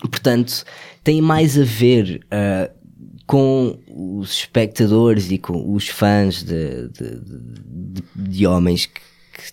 portanto, 0.00 0.64
tem 1.02 1.20
mais 1.20 1.58
a 1.58 1.64
ver. 1.64 2.20
Uh, 2.26 2.80
com 3.26 3.78
os 3.86 4.32
espectadores 4.32 5.30
e 5.30 5.38
com 5.38 5.72
os 5.72 5.86
fãs 5.86 6.42
de, 6.42 6.88
de, 6.88 7.20
de, 7.20 8.02
de 8.16 8.44
homens 8.44 8.86
que 8.86 9.00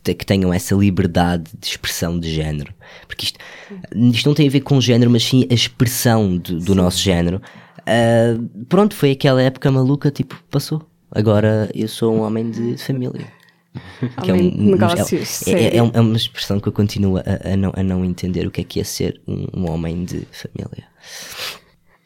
que, 0.03 0.13
que, 0.13 0.25
tenham 0.25 0.53
essa 0.53 0.75
liberdade 0.75 1.51
de 1.59 1.67
expressão 1.67 2.19
de 2.19 2.33
género. 2.33 2.73
Porque 3.07 3.25
isto, 3.25 3.39
isto 3.95 4.27
não 4.27 4.35
tem 4.35 4.47
a 4.47 4.51
ver 4.51 4.61
com 4.61 4.79
género, 4.81 5.09
mas 5.09 5.23
sim 5.23 5.47
a 5.49 5.53
expressão 5.53 6.37
do, 6.37 6.59
do 6.59 6.75
nosso 6.75 6.99
género. 6.99 7.41
Uh, 7.79 8.65
pronto, 8.65 8.95
foi 8.95 9.11
aquela 9.11 9.41
época 9.41 9.71
maluca, 9.71 10.11
tipo, 10.11 10.35
passou. 10.51 10.85
Agora 11.11 11.69
eu 11.73 11.87
sou 11.87 12.13
um 12.13 12.21
homem 12.21 12.51
de 12.51 12.77
família. 12.77 13.27
que 14.23 14.31
é, 14.31 14.33
um, 14.33 14.71
negócios, 14.71 15.47
é, 15.47 15.51
é, 15.51 15.63
é, 15.75 15.77
é, 15.77 16.01
uma 16.01 16.17
expressão 16.17 16.59
que 16.59 16.67
eu 16.67 16.73
continuo 16.73 17.17
a, 17.17 17.53
a, 17.53 17.55
não, 17.55 17.71
a 17.75 17.83
não 17.83 18.03
entender 18.03 18.47
o 18.47 18.51
que 18.51 18.61
é 18.61 18.63
que 18.63 18.79
é 18.79 18.83
ser 18.83 19.21
um, 19.27 19.47
um 19.53 19.69
homem 19.69 20.03
de 20.03 20.27
família. 20.31 20.85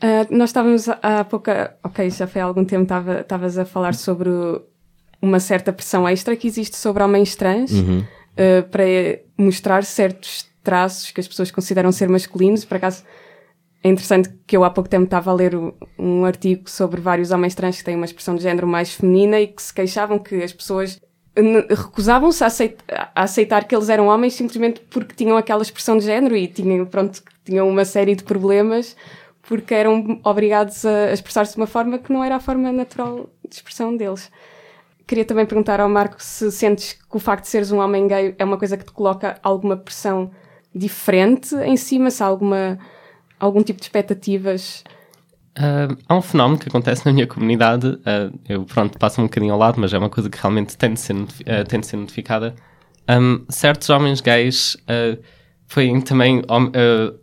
Uh, 0.04 0.36
nós 0.36 0.50
estávamos 0.50 0.90
há 0.90 1.24
pouco, 1.24 1.52
ok, 1.84 2.10
já 2.10 2.28
foi 2.28 2.42
há 2.42 2.46
algum 2.46 2.66
tempo, 2.66 2.92
estavas 3.22 3.58
a 3.58 3.66
falar 3.66 3.94
sobre 3.94 4.30
uma 5.22 5.40
certa 5.40 5.72
pressão 5.72 6.08
extra 6.08 6.36
que 6.36 6.48
existe 6.48 6.76
sobre 6.76 7.04
homens 7.04 7.36
trans 7.36 7.72
uhum. 7.72 8.00
uh, 8.00 8.70
para 8.70 8.84
mostrar 9.38 9.84
certos 9.84 10.50
traços 10.64 11.12
que 11.12 11.20
as 11.20 11.28
pessoas 11.28 11.52
consideram 11.52 11.92
ser 11.92 12.10
masculinos. 12.10 12.66
Por 12.66 12.78
acaso, 12.78 13.04
é 13.84 13.90
interessante 13.90 14.30
que 14.46 14.56
eu 14.56 14.64
há 14.64 14.70
pouco 14.70 14.90
tempo 14.90 15.06
estava 15.06 15.32
a 15.32 15.34
ler 15.34 15.54
um 15.98 16.26
artigo 16.26 16.70
sobre 16.70 17.02
vários 17.02 17.32
homens 17.32 17.56
trans 17.56 17.78
que 17.78 17.84
têm 17.84 17.96
uma 17.96 18.06
expressão 18.06 18.36
de 18.36 18.44
género 18.44 18.68
mais 18.68 18.94
feminina 18.94 19.40
e 19.40 19.48
que 19.48 19.62
se 19.62 19.74
queixavam 19.74 20.20
que 20.20 20.44
as 20.44 20.54
pessoas 20.54 21.00
recusavam-se 21.70 22.44
a, 22.44 22.48
aceitar, 22.48 23.12
a 23.16 23.24
aceitar 23.24 23.64
que 23.64 23.76
eles 23.76 23.90
eram 23.90 24.08
homens 24.08 24.34
simplesmente 24.34 24.82
porque 24.90 25.16
tinham 25.16 25.38
aquela 25.38 25.62
expressão 25.62 25.98
de 25.98 26.04
género 26.04 26.36
e 26.36 26.48
tinham, 26.48 26.86
pronto, 26.86 27.24
tinham 27.46 27.68
uma 27.70 27.86
série 27.86 28.16
de 28.16 28.24
problemas 28.24 28.96
porque 29.44 29.74
eram 29.74 30.20
obrigados 30.24 30.86
a 30.86 31.12
expressar-se 31.12 31.54
de 31.54 31.58
uma 31.58 31.68
forma 31.68 31.98
que 31.98 32.12
não 32.12 32.24
era 32.24 32.36
a 32.36 32.40
forma 32.40 32.72
natural 32.72 33.30
de 33.48 33.56
expressão 33.56 33.96
deles. 33.96 34.30
Queria 35.12 35.26
também 35.26 35.46
perguntar 35.46 35.82
ao 35.82 35.90
Marco 35.90 36.24
se 36.24 36.50
sentes 36.54 36.94
que 36.94 37.18
o 37.18 37.20
facto 37.20 37.44
de 37.44 37.50
seres 37.50 37.70
um 37.70 37.80
homem 37.80 38.08
gay 38.08 38.34
é 38.40 38.46
uma 38.46 38.58
coisa 38.58 38.78
que 38.78 38.86
te 38.86 38.94
coloca 38.94 39.38
alguma 39.44 39.76
pressão 39.76 40.32
diferente 40.74 41.54
em 41.54 41.76
cima, 41.76 42.10
se 42.10 42.24
há 42.24 42.28
alguma, 42.28 42.80
algum 43.38 43.62
tipo 43.62 43.78
de 43.78 43.84
expectativas. 43.84 44.86
Uh, 45.60 45.98
há 46.08 46.16
um 46.16 46.22
fenómeno 46.22 46.58
que 46.58 46.70
acontece 46.70 47.06
na 47.06 47.12
minha 47.12 47.28
comunidade, 47.28 47.88
uh, 47.88 48.40
eu 48.48 48.64
pronto, 48.64 48.98
passo 48.98 49.20
um 49.20 49.26
bocadinho 49.26 49.52
ao 49.52 49.60
lado, 49.60 49.82
mas 49.82 49.94
é 49.94 49.98
uma 49.98 50.10
coisa 50.10 50.30
que 50.30 50.38
realmente 50.38 50.78
tem 50.78 50.94
de 50.94 51.00
ser, 51.02 51.14
uh, 51.14 51.28
tem 51.68 51.82
de 51.82 51.88
ser 51.88 51.98
notificada. 51.98 52.56
Um, 53.10 53.44
certos 53.50 53.90
homens 53.90 54.22
gays 54.22 54.78
foi 55.68 55.92
também 56.04 56.42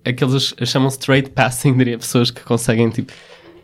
aqueles 0.04 0.54
chamam 0.66 0.88
straight 0.88 1.30
passing, 1.30 1.74
diria, 1.74 1.96
pessoas 1.96 2.30
que 2.30 2.42
conseguem 2.42 2.90
tipo 2.90 3.14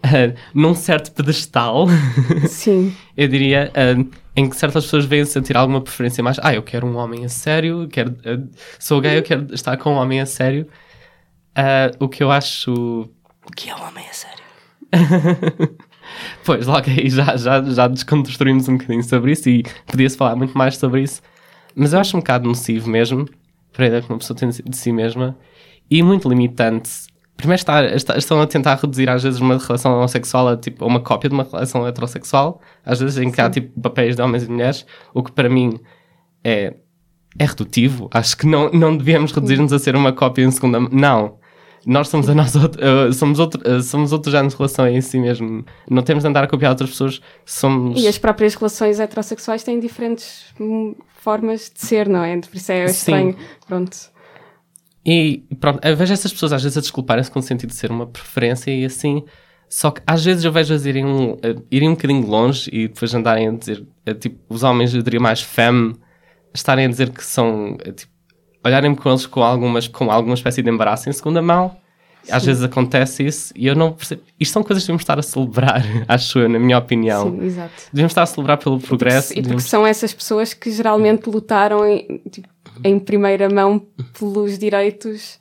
uh, 0.05 0.37
num 0.53 0.75
certo 0.75 1.13
pedestal, 1.13 1.87
Sim. 2.49 2.95
eu 3.17 3.27
diria, 3.27 3.73
uh, 3.73 4.09
em 4.37 4.49
que 4.49 4.57
certas 4.57 4.85
pessoas 4.85 5.05
vêm 5.05 5.25
sentir 5.25 5.57
alguma 5.57 5.81
preferência 5.81 6.23
mais. 6.23 6.39
Ah, 6.43 6.55
eu 6.55 6.63
quero 6.63 6.87
um 6.87 6.97
homem 6.97 7.25
a 7.25 7.29
sério, 7.29 7.89
quero, 7.89 8.11
uh, 8.11 8.49
sou 8.79 9.01
gay, 9.01 9.19
eu 9.19 9.23
quero 9.23 9.53
estar 9.55 9.77
com 9.77 9.95
um 9.95 9.97
homem 9.97 10.21
a 10.21 10.27
sério. 10.27 10.67
O 12.01 12.09
que 12.09 12.23
eu 12.23 12.33
acho. 12.33 12.73
O 13.47 13.53
que 13.57 13.71
é 13.71 13.77
um 13.77 13.83
homem 13.83 14.05
a 14.09 14.13
sério? 14.13 14.45
pois, 16.45 16.67
logo 16.67 16.89
aí 16.91 17.09
já, 17.09 17.37
já, 17.37 17.63
já 17.63 17.89
desconstruímos 17.89 18.69
um 18.69 18.77
bocadinho 18.77 19.05
sobre 19.05 19.33
isso 19.33 19.49
e 19.49 19.63
podia-se 19.87 20.17
falar 20.17 20.35
muito 20.35 20.57
mais 20.57 20.77
sobre 20.77 21.03
isso. 21.03 21.23
Mas 21.75 21.93
eu 21.93 22.01
acho 22.01 22.17
um 22.17 22.21
bocado 22.21 22.49
nocivo 22.49 22.89
mesmo, 22.89 23.29
para 23.73 23.85
a 23.85 23.89
ideia 23.89 24.03
que 24.03 24.09
uma 24.09 24.19
pessoa 24.19 24.37
tem 24.37 24.49
de 24.49 24.77
si 24.77 24.93
mesma, 24.93 25.37
e 25.91 26.03
muito 26.03 26.29
limitante. 26.29 26.91
Primeiro 27.45 27.61
está, 27.61 27.85
está, 27.95 28.17
estão 28.17 28.41
a 28.41 28.47
tentar 28.47 28.75
reduzir 28.77 29.07
às 29.11 29.23
vezes 29.23 29.39
uma 29.39 29.59
relação 29.59 29.93
homossexual 29.93 30.49
a, 30.49 30.57
tipo, 30.57 30.83
a 30.83 30.89
uma 30.89 30.99
cópia 30.99 31.29
de 31.29 31.35
uma 31.35 31.45
relação 31.45 31.87
heterossexual, 31.87 32.59
às 32.83 33.01
vezes 33.01 33.19
em 33.19 33.31
que 33.31 33.39
há 33.39 33.51
tipo 33.51 33.79
papéis 33.83 34.17
de 34.17 34.23
homens 34.23 34.45
e 34.45 34.51
mulheres, 34.51 34.87
o 35.13 35.23
que 35.23 35.31
para 35.31 35.47
mim 35.47 35.79
é, 36.43 36.73
é 37.39 37.45
redutivo. 37.45 38.09
Acho 38.15 38.35
que 38.39 38.47
não, 38.47 38.71
não 38.71 38.97
devíamos 38.97 39.31
reduzir-nos 39.31 39.75
a 39.75 39.79
ser 39.79 39.95
uma 39.95 40.11
cópia 40.11 40.43
em 40.43 40.51
segunda 40.51 40.81
mão. 40.81 40.89
Não. 40.91 41.39
Nós 41.85 42.09
somos 42.09 42.31
a 42.31 42.35
nossa 42.35 42.59
uh, 42.61 43.13
somos 43.13 43.39
outro 43.39 43.61
uh, 43.71 43.83
somos 43.83 44.11
outro 44.11 44.33
género 44.33 44.49
de 44.49 44.57
relação 44.57 44.89
em 44.89 45.03
si 45.03 45.19
mesmo. 45.19 45.67
Não 45.91 46.03
temos 46.03 46.25
de 46.25 46.29
andar 46.31 46.45
a 46.45 46.47
copiar 46.47 46.71
outras 46.71 46.89
pessoas 46.89 47.21
somos 47.45 48.03
e 48.03 48.09
as 48.09 48.17
próprias 48.17 48.55
relações 48.55 48.99
heterossexuais 48.99 49.63
têm 49.63 49.79
diferentes 49.79 50.47
hum, 50.59 50.95
formas 51.19 51.71
de 51.71 51.85
ser 51.85 52.09
não 52.09 52.25
é? 52.25 52.39
Por 52.39 52.57
isso 52.57 52.73
é 52.73 52.87
estranho. 52.87 53.33
Sim. 53.33 53.39
pronto 53.67 54.14
e 55.05 55.45
pronto 55.61 55.81
eu 55.87 55.97
vejo 55.97 56.13
essas 56.13 56.33
pessoas 56.33 56.53
às 56.53 56.63
vezes 56.63 56.79
a 56.79 56.81
desculparem-se 56.81 57.31
com 57.31 57.39
o 57.39 57.43
sentido 57.43 57.71
de 57.71 57.77
ser 57.77 57.91
uma 57.91 58.07
preferência 58.07 58.71
e 58.71 58.85
assim 58.85 59.23
só 59.69 59.91
que 59.91 60.01
às 60.07 60.25
vezes 60.25 60.45
eu 60.45 60.53
vejo-as 60.53 60.87
irem 60.87 61.05
um, 61.05 61.33
uh, 61.33 61.65
irem 61.71 61.89
um 61.89 61.95
bocadinho 61.95 62.27
longe 62.27 62.71
e 62.73 62.89
depois 62.89 63.15
andarem 63.15 63.49
a 63.49 63.53
dizer 63.53 63.85
tipo 64.21 64.39
os 64.49 64.63
homens 64.63 64.95
eu 64.95 65.03
diria 65.03 65.21
mais 65.21 65.41
femme 65.41 65.95
estarem 66.55 66.87
a 66.87 66.89
dizer 66.89 67.11
que 67.11 67.25
são 67.25 67.77
tipo 67.95 68.15
olharem-me 68.65 68.97
com 68.97 69.11
eles 69.11 69.27
com, 69.27 69.43
algumas, 69.43 69.87
com 69.87 70.11
alguma 70.11 70.35
espécie 70.35 70.63
de 70.63 70.71
embaraço 70.71 71.09
em 71.09 71.13
segunda 71.13 71.43
mão. 71.43 71.77
Sim. 72.23 72.33
Às 72.33 72.45
vezes 72.47 72.63
acontece 72.63 73.27
isso 73.27 73.53
e 73.55 73.67
eu 73.67 73.75
não 73.75 73.93
percebo. 73.93 74.23
Isto 74.41 74.53
são 74.55 74.63
coisas 74.63 74.83
que 74.83 74.87
devemos 74.87 75.03
estar 75.03 75.19
a 75.19 75.23
celebrar, 75.23 75.83
acho 76.09 76.39
eu, 76.39 76.49
na 76.49 76.59
minha 76.59 76.79
opinião. 76.79 77.31
Sim, 77.31 77.45
exato. 77.45 77.83
Devemos 77.93 78.13
estar 78.13 78.23
a 78.23 78.27
celebrar 78.27 78.57
pelo 78.57 78.81
progresso. 78.81 79.33
E 79.33 79.37
porque, 79.37 79.43
devemos... 79.43 79.65
são 79.65 79.87
essas 79.87 80.15
pessoas 80.15 80.55
que 80.55 80.71
geralmente 80.73 81.29
lutaram 81.29 81.87
em, 81.87 82.23
tipo, 82.31 82.49
em 82.83 82.99
primeira 82.99 83.49
mão 83.49 83.87
pelos 84.19 84.59
direitos 84.59 85.39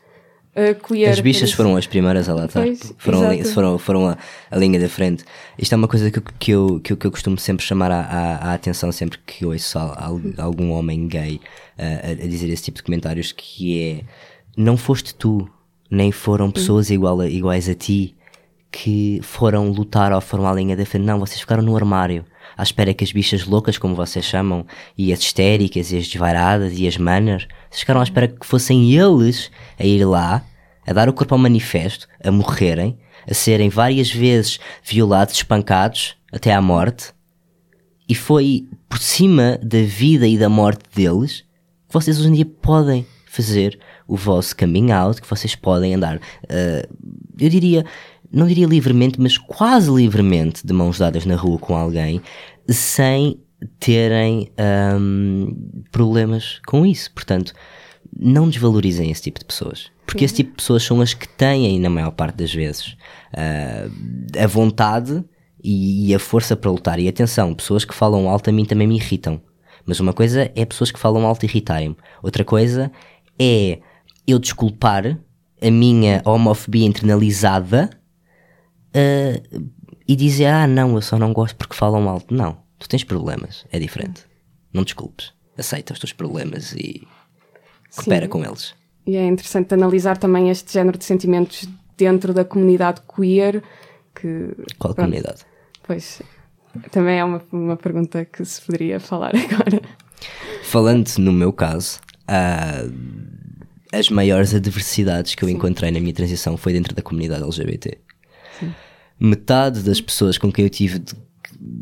uh, 0.56 0.76
queer. 0.88 1.10
As 1.10 1.20
bichas 1.20 1.52
foram 1.52 1.76
as 1.76 1.88
primeiras 1.88 2.30
a 2.30 2.34
latar. 2.34 2.64
Pois, 2.64 2.94
foram, 2.98 3.30
a, 3.30 3.46
foram, 3.46 3.78
foram 3.78 4.08
a, 4.10 4.18
a, 4.52 4.58
linha 4.58 4.80
da 4.80 4.90
frente. 4.90 5.24
Isto 5.58 5.74
é 5.74 5.76
uma 5.76 5.88
coisa 5.88 6.12
que, 6.12 6.22
que, 6.40 6.52
eu, 6.52 6.80
que, 6.80 6.94
eu, 6.94 6.98
que 6.98 7.08
eu 7.08 7.12
costumo 7.12 7.38
sempre 7.38 7.66
chamar 7.66 7.92
a, 7.92 8.02
a, 8.02 8.36
a 8.50 8.54
atenção 8.54 8.92
sempre 8.92 9.20
que 9.26 9.46
ouço 9.46 9.78
algum 10.38 10.72
homem 10.72 11.08
gay 11.08 11.40
uh, 11.78 12.12
a, 12.12 12.28
dizer 12.28 12.50
esse 12.50 12.64
tipo 12.64 12.78
de 12.78 12.84
comentários 12.84 13.32
que 13.32 13.82
é 13.82 14.04
não 14.56 14.78
foste 14.78 15.16
tu, 15.16 15.50
nem 15.90 16.12
foram 16.12 16.52
pessoas 16.52 16.92
igual 16.92 17.24
iguais 17.24 17.68
a 17.68 17.74
ti 17.74 18.16
que 18.72 19.20
foram 19.24 19.70
lutar 19.70 20.12
ou 20.12 20.22
foram 20.22 20.48
à 20.48 20.54
linha 20.54 20.76
da 20.76 20.86
frente. 20.86 21.06
Não, 21.06 21.20
vocês 21.20 21.40
ficaram 21.40 21.64
no 21.64 21.76
armário 21.76 22.26
à 22.58 22.64
espera 22.64 22.94
que 22.94 23.04
as 23.04 23.12
bichas 23.12 23.46
loucas, 23.46 23.78
como 23.78 23.96
vocês 23.96 24.26
chamam, 24.26 24.66
e 24.98 25.12
as 25.12 25.20
histéricas, 25.20 25.92
e 25.92 25.98
as 25.98 26.08
desvaradas, 26.08 26.78
e 26.78 26.88
as 26.88 26.98
manas, 26.98 27.48
ficaram 27.72 28.00
à 28.00 28.04
espera 28.04 28.28
que 28.28 28.46
fossem 28.46 28.94
eles 28.94 29.52
a 29.80 29.86
ir 29.86 30.06
lá, 30.06 30.44
a 30.86 30.94
dar 30.94 31.10
o 31.10 31.14
corpo 31.14 31.34
ao 31.34 31.40
manifesto, 31.40 32.08
a 32.24 32.32
morrerem, 32.32 32.98
a 33.30 33.34
serem 33.34 33.70
várias 33.70 34.12
vezes 34.12 34.60
violados, 34.84 35.36
espancados, 35.36 36.16
até 36.32 36.54
à 36.54 36.62
morte, 36.62 37.14
e 38.08 38.16
foi 38.16 38.68
por 38.90 38.98
cima 38.98 39.58
da 39.64 39.82
vida 39.82 40.28
e 40.28 40.38
da 40.38 40.50
morte 40.50 40.84
deles 40.94 41.46
que 41.88 41.94
vocês 41.94 42.20
hoje 42.20 42.30
em 42.30 42.34
dia 42.34 42.46
podem 42.46 43.06
fazer 43.26 43.80
o 44.08 44.16
vosso 44.16 44.56
coming 44.56 44.92
out, 44.92 45.22
que 45.22 45.30
vocês 45.30 45.56
podem 45.56 45.96
andar, 45.96 46.18
uh, 46.18 46.98
eu 47.40 47.50
diria, 47.50 47.86
não 48.34 48.48
diria 48.48 48.66
livremente, 48.66 49.22
mas 49.22 49.38
quase 49.38 49.92
livremente 49.92 50.66
de 50.66 50.74
mãos 50.74 50.98
dadas 50.98 51.24
na 51.24 51.36
rua 51.36 51.60
com 51.60 51.78
alguém, 51.78 52.20
sem 52.68 53.40
terem 53.80 54.52
um, 55.00 55.56
problemas 55.92 56.60
com 56.66 56.84
isso. 56.84 57.12
Portanto, 57.14 57.54
não 58.18 58.50
desvalorizem 58.50 59.12
esse 59.12 59.22
tipo 59.22 59.40
de 59.40 59.46
pessoas. 59.46 59.92
Porque 60.06 60.26
esse 60.26 60.36
tipo 60.36 60.50
de 60.50 60.56
pessoas 60.58 60.84
são 60.84 61.00
as 61.00 61.14
que 61.14 61.28
têm, 61.28 61.80
na 61.80 61.90
maior 61.90 62.12
parte 62.12 62.38
das 62.38 62.54
vezes, 62.54 62.98
uh, 63.34 64.42
a 64.42 64.48
vontade 64.48 65.24
e, 65.64 66.10
e, 66.10 66.16
a 66.16 66.20
força 66.20 66.56
para 66.56 66.72
lutar. 66.72 67.00
E 67.00 67.08
atenção, 67.08 67.54
pessoas 67.54 67.86
que 67.86 67.94
falam 67.94 68.28
alto 68.28 68.50
a 68.50 68.54
mim 68.54 68.66
também 68.66 68.88
me 68.88 68.96
irritam. 68.96 69.40
Mas 69.86 70.00
uma 70.00 70.12
coisa 70.12 70.52
é 70.56 70.66
pessoas 70.66 70.92
que 70.92 71.00
falam 71.00 71.26
alto 71.26 71.46
irritarem-me. 71.46 71.96
Outra 72.22 72.44
coisa 72.44 72.92
é 73.40 73.80
eu 74.26 74.40
desculpar 74.40 75.20
a 75.62 75.72
minha 75.72 76.22
homofobia 76.26 76.86
internalizada 76.86 77.90
uh, 78.96 79.72
e 80.08 80.16
dizer, 80.16 80.46
ah, 80.48 80.68
não, 80.68 80.96
eu 80.96 81.02
só 81.02 81.18
não 81.18 81.34
gosto 81.34 81.56
porque 81.56 81.76
falam 81.76 82.08
alto. 82.10 82.34
Não, 82.34 82.58
tu 82.78 82.88
tens 82.88 83.04
problemas, 83.04 83.66
é 83.72 83.80
diferente. 83.80 84.24
Não 84.72 84.84
desculpes. 84.84 85.34
Aceita 85.58 85.94
os 85.94 86.00
teus 86.00 86.14
problemas 86.14 86.74
e 86.74 87.08
coopera 87.96 88.26
Sim. 88.26 88.30
com 88.30 88.44
eles. 88.44 88.74
E 89.06 89.16
é 89.16 89.26
interessante 89.26 89.74
analisar 89.74 90.18
também 90.18 90.50
este 90.50 90.74
género 90.74 90.98
de 90.98 91.06
sentimentos 91.06 91.68
dentro 91.98 92.34
da 92.34 92.44
comunidade 92.44 93.02
queer. 93.02 93.62
Que, 94.16 94.54
Qual 94.78 94.94
pronto, 94.94 95.08
comunidade? 95.08 95.42
Pois, 95.84 96.22
também 96.92 97.20
é 97.20 97.24
uma, 97.24 97.42
uma 97.52 97.78
pergunta 97.78 98.26
que 98.26 98.44
se 98.46 98.62
poderia 98.62 99.00
falar 99.00 99.34
agora. 99.36 99.82
Falando 100.64 101.10
no 101.18 101.32
meu 101.32 101.52
caso, 101.52 102.00
uh, 102.24 102.94
as 103.92 104.10
maiores 104.10 104.56
adversidades 104.56 105.36
que 105.36 105.44
eu 105.44 105.50
Sim. 105.50 105.56
encontrei 105.56 105.92
na 105.92 106.00
minha 106.00 106.14
transição 106.14 106.58
foi 106.58 106.74
dentro 106.74 106.96
da 106.96 107.02
comunidade 107.02 107.44
LGBT. 107.44 108.00
Sim. 108.60 108.74
Metade 109.20 109.82
das 109.82 110.02
pessoas 110.02 110.38
com 110.38 110.52
quem 110.52 110.66
eu 110.66 110.70
tive 110.70 111.00
de 111.00 111.16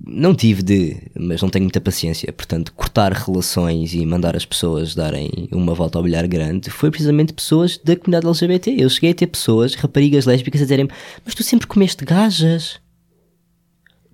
não 0.05 0.35
tive 0.35 0.61
de, 0.61 1.11
mas 1.17 1.41
não 1.41 1.49
tenho 1.49 1.63
muita 1.63 1.81
paciência, 1.81 2.31
portanto, 2.31 2.71
cortar 2.73 3.11
relações 3.13 3.93
e 3.93 4.05
mandar 4.05 4.35
as 4.35 4.45
pessoas 4.45 4.93
darem 4.93 5.49
uma 5.51 5.73
volta 5.73 5.97
ao 5.97 6.03
bilhar 6.03 6.27
grande 6.27 6.69
foi 6.69 6.91
precisamente 6.91 7.33
pessoas 7.33 7.77
da 7.77 7.95
comunidade 7.95 8.27
LGBT. 8.27 8.75
Eu 8.77 8.89
cheguei 8.89 9.11
a 9.11 9.15
ter 9.15 9.27
pessoas, 9.27 9.73
raparigas 9.73 10.25
lésbicas, 10.25 10.61
a 10.61 10.65
dizerem 10.65 10.87
Mas 11.25 11.33
tu 11.33 11.41
sempre 11.41 11.65
comeste 11.65 12.05
gajas? 12.05 12.79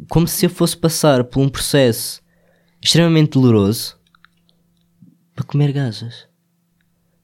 Como 0.09 0.27
se 0.27 0.45
eu 0.45 0.49
fosse 0.49 0.77
passar 0.77 1.23
por 1.25 1.41
um 1.41 1.49
processo 1.49 2.21
extremamente 2.81 3.31
doloroso 3.31 3.97
para 5.35 5.45
comer 5.45 5.71
gajas. 5.71 6.27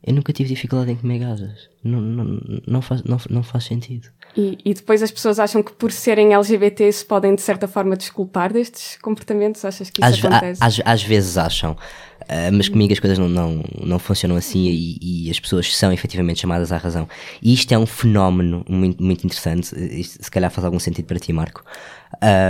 Eu 0.03 0.13
nunca 0.13 0.33
tive 0.33 0.49
dificuldade 0.49 0.91
em 0.91 0.95
comer 0.95 1.19
gajas. 1.19 1.69
Não, 1.83 2.01
não, 2.01 2.41
não, 2.67 2.81
faz, 2.81 3.03
não, 3.03 3.17
não 3.29 3.43
faz 3.43 3.63
sentido. 3.65 4.09
E, 4.35 4.57
e, 4.65 4.73
depois 4.73 5.03
as 5.03 5.11
pessoas 5.11 5.39
acham 5.39 5.61
que 5.61 5.71
por 5.73 5.91
serem 5.91 6.33
LGBT 6.33 6.91
se 6.91 7.05
podem 7.05 7.35
de 7.35 7.41
certa 7.41 7.67
forma 7.67 7.95
desculpar 7.95 8.51
destes 8.51 8.97
comportamentos? 8.99 9.63
Achas 9.63 9.91
que 9.91 10.03
isso 10.03 10.09
às, 10.09 10.25
acontece? 10.25 10.63
Às, 10.63 10.81
às 10.83 11.03
vezes 11.03 11.37
acham, 11.37 11.73
uh, 11.73 12.51
mas 12.51 12.67
comigo 12.67 12.91
as 12.91 12.99
coisas 12.99 13.19
não, 13.19 13.29
não, 13.29 13.63
não 13.79 13.99
funcionam 13.99 14.35
assim 14.35 14.65
e, 14.65 15.27
e, 15.27 15.29
as 15.29 15.39
pessoas 15.39 15.75
são 15.75 15.93
efetivamente 15.93 16.39
chamadas 16.39 16.71
à 16.71 16.77
razão. 16.77 17.07
E 17.43 17.53
isto 17.53 17.71
é 17.73 17.77
um 17.77 17.85
fenómeno 17.85 18.65
muito, 18.67 19.03
muito 19.03 19.23
interessante, 19.23 19.75
isto, 19.75 20.23
se 20.23 20.31
calhar 20.31 20.49
faz 20.49 20.65
algum 20.65 20.79
sentido 20.79 21.05
para 21.05 21.19
ti, 21.19 21.31
Marco. 21.31 21.63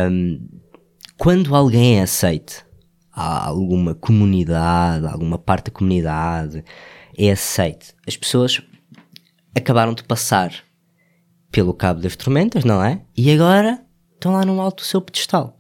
Um, 0.09 0.39
quando 1.17 1.53
alguém 1.53 1.99
é 1.99 2.03
aceite, 2.03 2.63
alguma 3.11 3.93
comunidade, 3.93 5.05
alguma 5.05 5.37
parte 5.37 5.65
da 5.65 5.71
comunidade 5.71 6.63
é 7.17 7.31
aceite, 7.31 7.93
as 8.07 8.15
pessoas 8.15 8.61
acabaram 9.53 9.93
de 9.93 10.03
passar 10.03 10.63
pelo 11.53 11.73
cabo 11.73 12.01
das 12.01 12.15
tormentas, 12.15 12.65
não 12.65 12.83
é? 12.83 12.99
E 13.15 13.31
agora 13.31 13.79
estão 14.15 14.33
lá 14.33 14.43
no 14.43 14.59
alto 14.59 14.83
do 14.83 14.87
seu 14.87 14.99
pedestal. 14.99 15.55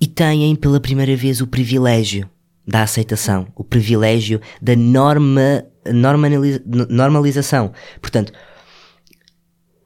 E 0.00 0.06
têm 0.06 0.56
pela 0.56 0.80
primeira 0.80 1.14
vez 1.14 1.42
o 1.42 1.46
privilégio 1.46 2.28
da 2.66 2.82
aceitação, 2.82 3.48
o 3.54 3.62
privilégio 3.62 4.40
da 4.60 4.74
norma, 4.74 5.66
normaliza, 5.86 6.62
normalização. 6.88 7.72
Portanto, 8.00 8.32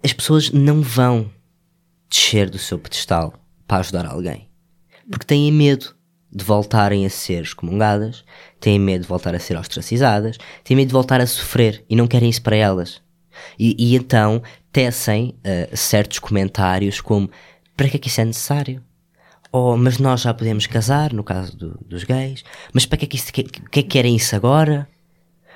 as 0.04 0.12
pessoas 0.12 0.52
não 0.52 0.80
vão 0.80 1.28
descer 2.08 2.48
do 2.48 2.58
seu 2.58 2.78
pedestal 2.78 3.34
para 3.66 3.78
ajudar 3.78 4.06
alguém. 4.06 4.48
Porque 5.10 5.26
têm 5.26 5.50
medo 5.50 5.96
de 6.30 6.44
voltarem 6.44 7.04
a 7.04 7.10
ser 7.10 7.42
excomungadas, 7.42 8.24
têm 8.60 8.78
medo 8.78 9.02
de 9.02 9.08
voltar 9.08 9.34
a 9.34 9.40
ser 9.40 9.56
ostracizadas, 9.56 10.38
têm 10.62 10.76
medo 10.76 10.88
de 10.88 10.94
voltar 10.94 11.20
a 11.20 11.26
sofrer 11.26 11.84
e 11.90 11.96
não 11.96 12.06
querem 12.06 12.30
isso 12.30 12.42
para 12.42 12.54
elas. 12.54 13.02
E, 13.59 13.74
e 13.78 13.96
então 13.96 14.42
tecem 14.72 15.35
uh, 15.44 15.76
certos 15.76 16.18
comentários 16.18 17.00
como 17.00 17.30
para 17.76 17.88
que 17.88 17.96
é 17.96 18.00
que 18.00 18.09
isso 18.09 18.20
é 18.20 18.24
necessário? 18.24 18.83
Ou, 19.52 19.76
mas 19.76 19.98
nós 19.98 20.22
já 20.22 20.35
podemos 20.35 20.66
casar, 20.66 21.12
no 21.12 21.22
caso 21.22 21.57
do, 21.57 21.78
dos 21.87 22.02
gays, 22.04 22.42
mas 22.72 22.87
para 22.87 22.98
que 22.98 23.04
é 23.04 23.09
que, 23.09 23.16
isso, 23.16 23.33
que, 23.33 23.42
que, 23.44 23.80
é 23.80 23.83
que 23.83 23.88
querem 23.88 24.16
isso 24.16 24.35
agora? 24.35 24.88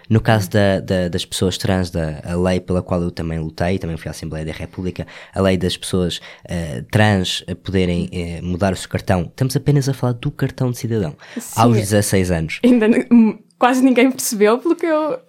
No 0.09 0.21
caso 0.23 0.49
da, 0.51 0.81
da- 0.81 1.09
das 1.09 1.25
pessoas 1.27 1.59
trans, 1.59 1.91
da, 1.91 2.21
a 2.25 2.35
lei 2.35 2.61
pela 2.61 2.81
qual 2.83 3.03
eu 3.03 3.11
também 3.11 3.39
lutei, 3.39 3.79
também 3.79 3.97
fui 3.97 4.09
à 4.09 4.13
Assembleia 4.13 4.47
da 4.47 4.53
República, 4.53 5.07
a 5.35 5.43
lei 5.43 5.57
das 5.59 5.77
pessoas 5.77 6.19
eh, 6.45 6.83
trans 6.91 7.45
a 7.47 7.55
poderem 7.55 8.09
eh, 8.11 8.41
mudar 8.41 8.73
o 8.73 8.77
seu 8.77 8.89
cartão, 8.89 9.23
estamos 9.23 9.55
apenas 9.55 9.87
a 9.87 9.93
falar 9.93 10.15
do 10.15 10.31
cartão 10.31 10.71
de 10.71 10.79
cidadão, 10.79 11.15
aos 11.57 11.77
16 11.77 12.31
anos. 12.31 12.61
Ainda 12.65 12.87
hum, 13.13 13.39
quase 13.59 13.83
ninguém 13.83 14.11
percebeu, 14.11 14.59
pelo 14.59 14.75
que 14.77 14.87
eu. 14.87 15.21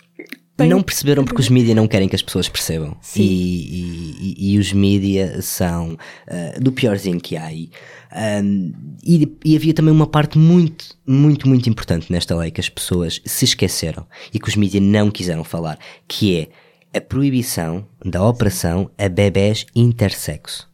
Tenho- 0.59 0.75
Não 0.75 0.83
perceberam 0.83 1.25
porque 1.25 1.41
os 1.41 1.49
mídias 1.49 1.75
não 1.75 1.87
querem 1.87 2.07
que 2.07 2.15
as 2.15 2.21
pessoas 2.21 2.47
percebam. 2.47 2.95
Sim. 3.01 3.21
E, 3.23 4.35
e- 4.37 4.53
e- 4.53 4.59
os 4.59 4.71
mídias 4.71 5.45
são 5.45 5.97
ah, 6.27 6.59
do 6.59 6.71
piorzinho 6.71 7.19
que 7.19 7.35
há 7.35 7.45
aí. 7.45 7.69
Ahm, 8.11 8.71
e, 9.03 9.37
e 9.45 9.55
havia 9.55 9.73
também 9.73 9.93
uma 9.93 10.07
parte 10.07 10.37
muito, 10.37 10.85
muito, 11.05 11.47
muito 11.47 11.69
importante 11.69 12.11
nesta 12.11 12.35
lei 12.35 12.51
que 12.51 12.59
as 12.61 12.69
pessoas 12.69 13.21
se 13.25 13.45
esqueceram 13.45 14.05
e 14.33 14.39
que 14.39 14.47
os 14.49 14.55
mídias 14.55 14.83
não 14.83 15.09
quiseram 15.11 15.43
falar, 15.43 15.77
que 16.07 16.35
é 16.37 16.97
a 16.97 17.01
proibição 17.01 17.87
da 18.03 18.23
operação 18.25 18.89
a 18.97 19.07
bebés 19.07 19.65
intersexo. 19.75 20.67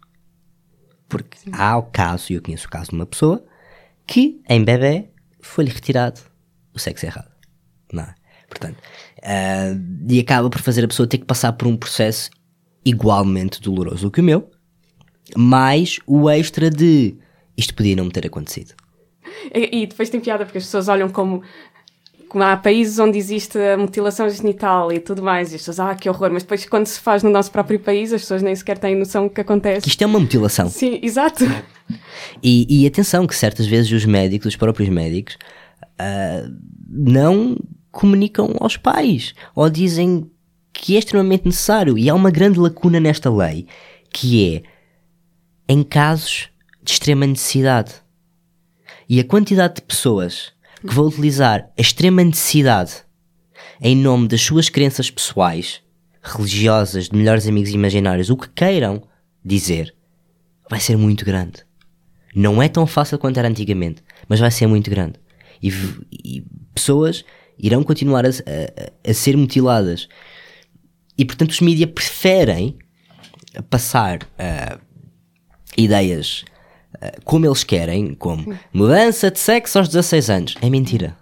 Porque 1.09 1.37
há 1.51 1.77
o 1.77 1.83
caso, 1.83 2.31
e 2.31 2.35
eu 2.35 2.41
conheço 2.41 2.67
o 2.67 2.69
caso 2.69 2.89
de 2.89 2.95
uma 2.95 3.05
pessoa, 3.05 3.43
que 4.07 4.41
em 4.49 4.63
bebê 4.63 5.09
foi-lhe 5.41 5.69
retirado 5.69 6.21
o 6.73 6.79
sexo 6.79 7.05
errado. 7.05 7.29
Não 7.91 8.03
é? 8.03 8.15
Portanto, 8.47 8.77
ah, 9.25 9.75
e 10.07 10.19
acaba 10.19 10.49
por 10.49 10.61
fazer 10.61 10.85
a 10.85 10.87
pessoa 10.87 11.07
ter 11.07 11.17
que 11.17 11.25
passar 11.25 11.51
por 11.53 11.67
um 11.67 11.75
processo 11.75 12.29
igualmente 12.85 13.59
doloroso 13.59 14.05
do 14.07 14.11
que 14.11 14.21
o 14.21 14.23
meu, 14.23 14.49
mais 15.35 15.97
o 16.05 16.29
extra 16.29 16.69
de 16.69 17.15
isto 17.57 17.73
podia 17.73 17.95
não 17.95 18.05
me 18.05 18.11
ter 18.11 18.27
acontecido. 18.27 18.73
E, 19.53 19.81
e 19.81 19.87
depois 19.87 20.09
tem 20.09 20.19
piada 20.19 20.45
porque 20.45 20.59
as 20.59 20.65
pessoas 20.65 20.87
olham 20.87 21.09
como. 21.09 21.41
Há 22.37 22.57
países 22.57 22.99
onde 22.99 23.17
existe 23.17 23.57
a 23.57 23.77
mutilação 23.77 24.29
genital 24.29 24.91
e 24.91 24.99
tudo 24.99 25.23
mais, 25.23 25.53
e 25.53 25.55
as 25.55 25.61
pessoas, 25.61 25.79
ah, 25.79 25.95
que 25.95 26.09
horror, 26.09 26.29
mas 26.31 26.43
depois 26.43 26.65
quando 26.65 26.85
se 26.85 26.99
faz 26.99 27.23
no 27.23 27.29
nosso 27.29 27.49
próprio 27.49 27.79
país, 27.79 28.11
as 28.11 28.21
pessoas 28.21 28.41
nem 28.41 28.53
sequer 28.53 28.77
têm 28.77 28.93
noção 28.93 29.23
do 29.23 29.29
que 29.29 29.35
Que 29.35 29.41
acontece. 29.41 29.87
isto 29.87 30.01
é 30.01 30.05
uma 30.05 30.19
mutilação. 30.19 30.67
Sim, 30.67 30.99
exato. 31.01 31.45
E, 32.43 32.83
e 32.83 32.85
atenção, 32.85 33.25
que 33.25 33.33
certas 33.35 33.65
vezes 33.67 33.89
os 33.91 34.03
médicos, 34.05 34.47
os 34.47 34.55
próprios 34.57 34.89
médicos, 34.89 35.37
ah, 35.97 36.49
não 36.89 37.57
comunicam 37.95 38.53
aos 38.59 38.75
pais 38.75 39.33
ou 39.55 39.69
dizem 39.69 40.29
que 40.73 40.95
é 40.95 40.99
extremamente 40.99 41.45
necessário. 41.45 41.97
E 41.97 42.09
há 42.09 42.13
uma 42.13 42.29
grande 42.29 42.59
lacuna 42.59 42.99
nesta 42.99 43.33
lei 43.33 43.65
que 44.11 44.55
é 44.55 44.63
em 45.67 45.81
casos 45.81 46.49
de 46.83 46.91
extrema 46.91 47.25
necessidade. 47.25 47.93
E 49.07 49.19
a 49.19 49.23
quantidade 49.23 49.75
de 49.75 49.81
pessoas 49.81 50.53
que 50.85 50.93
vão 50.93 51.07
utilizar 51.07 51.71
a 51.77 51.81
extrema 51.81 52.23
necessidade 52.23 53.03
em 53.81 53.95
nome 53.95 54.27
das 54.27 54.41
suas 54.41 54.69
crenças 54.69 55.09
pessoais, 55.09 55.81
religiosas, 56.21 57.09
de 57.09 57.17
melhores 57.17 57.47
amigos 57.47 57.71
imaginários, 57.71 58.29
o 58.29 58.37
que 58.37 58.49
queiram 58.49 59.03
dizer, 59.43 59.95
vai 60.69 60.79
ser 60.79 60.97
muito 60.97 61.23
grande. 61.25 61.65
Não 62.35 62.61
é 62.61 62.67
tão 62.67 62.85
fácil 62.85 63.17
quanto 63.17 63.37
era 63.37 63.47
antigamente, 63.47 64.03
mas 64.27 64.39
vai 64.39 64.51
ser 64.51 64.67
muito 64.67 64.89
grande. 64.89 65.19
E, 65.61 65.69
e 66.11 66.45
pessoas 66.73 67.23
irão 67.57 67.83
continuar 67.83 68.25
a, 68.25 68.29
a- 68.29 69.09
a 69.09 69.13
ser 69.13 69.35
mutiladas. 69.37 70.07
E 71.17 71.23
portanto 71.25 71.51
os 71.51 71.61
mídias 71.61 71.89
preferem 71.91 72.77
passar 73.69 74.19
ah, 74.37 74.77
ideias 75.77 76.43
ah, 77.01 77.11
como 77.23 77.45
eles 77.45 77.63
querem, 77.63 78.13
como 78.13 78.57
mudança 78.73 79.31
de 79.31 79.39
sexo 79.39 79.77
aos 79.79 79.87
16 79.87 80.29
anos. 80.29 80.55
É 80.61 80.69
mentira. 80.69 81.17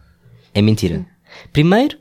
É 0.54 0.62
mentira. 0.62 1.06
Primeiro, 1.52 1.98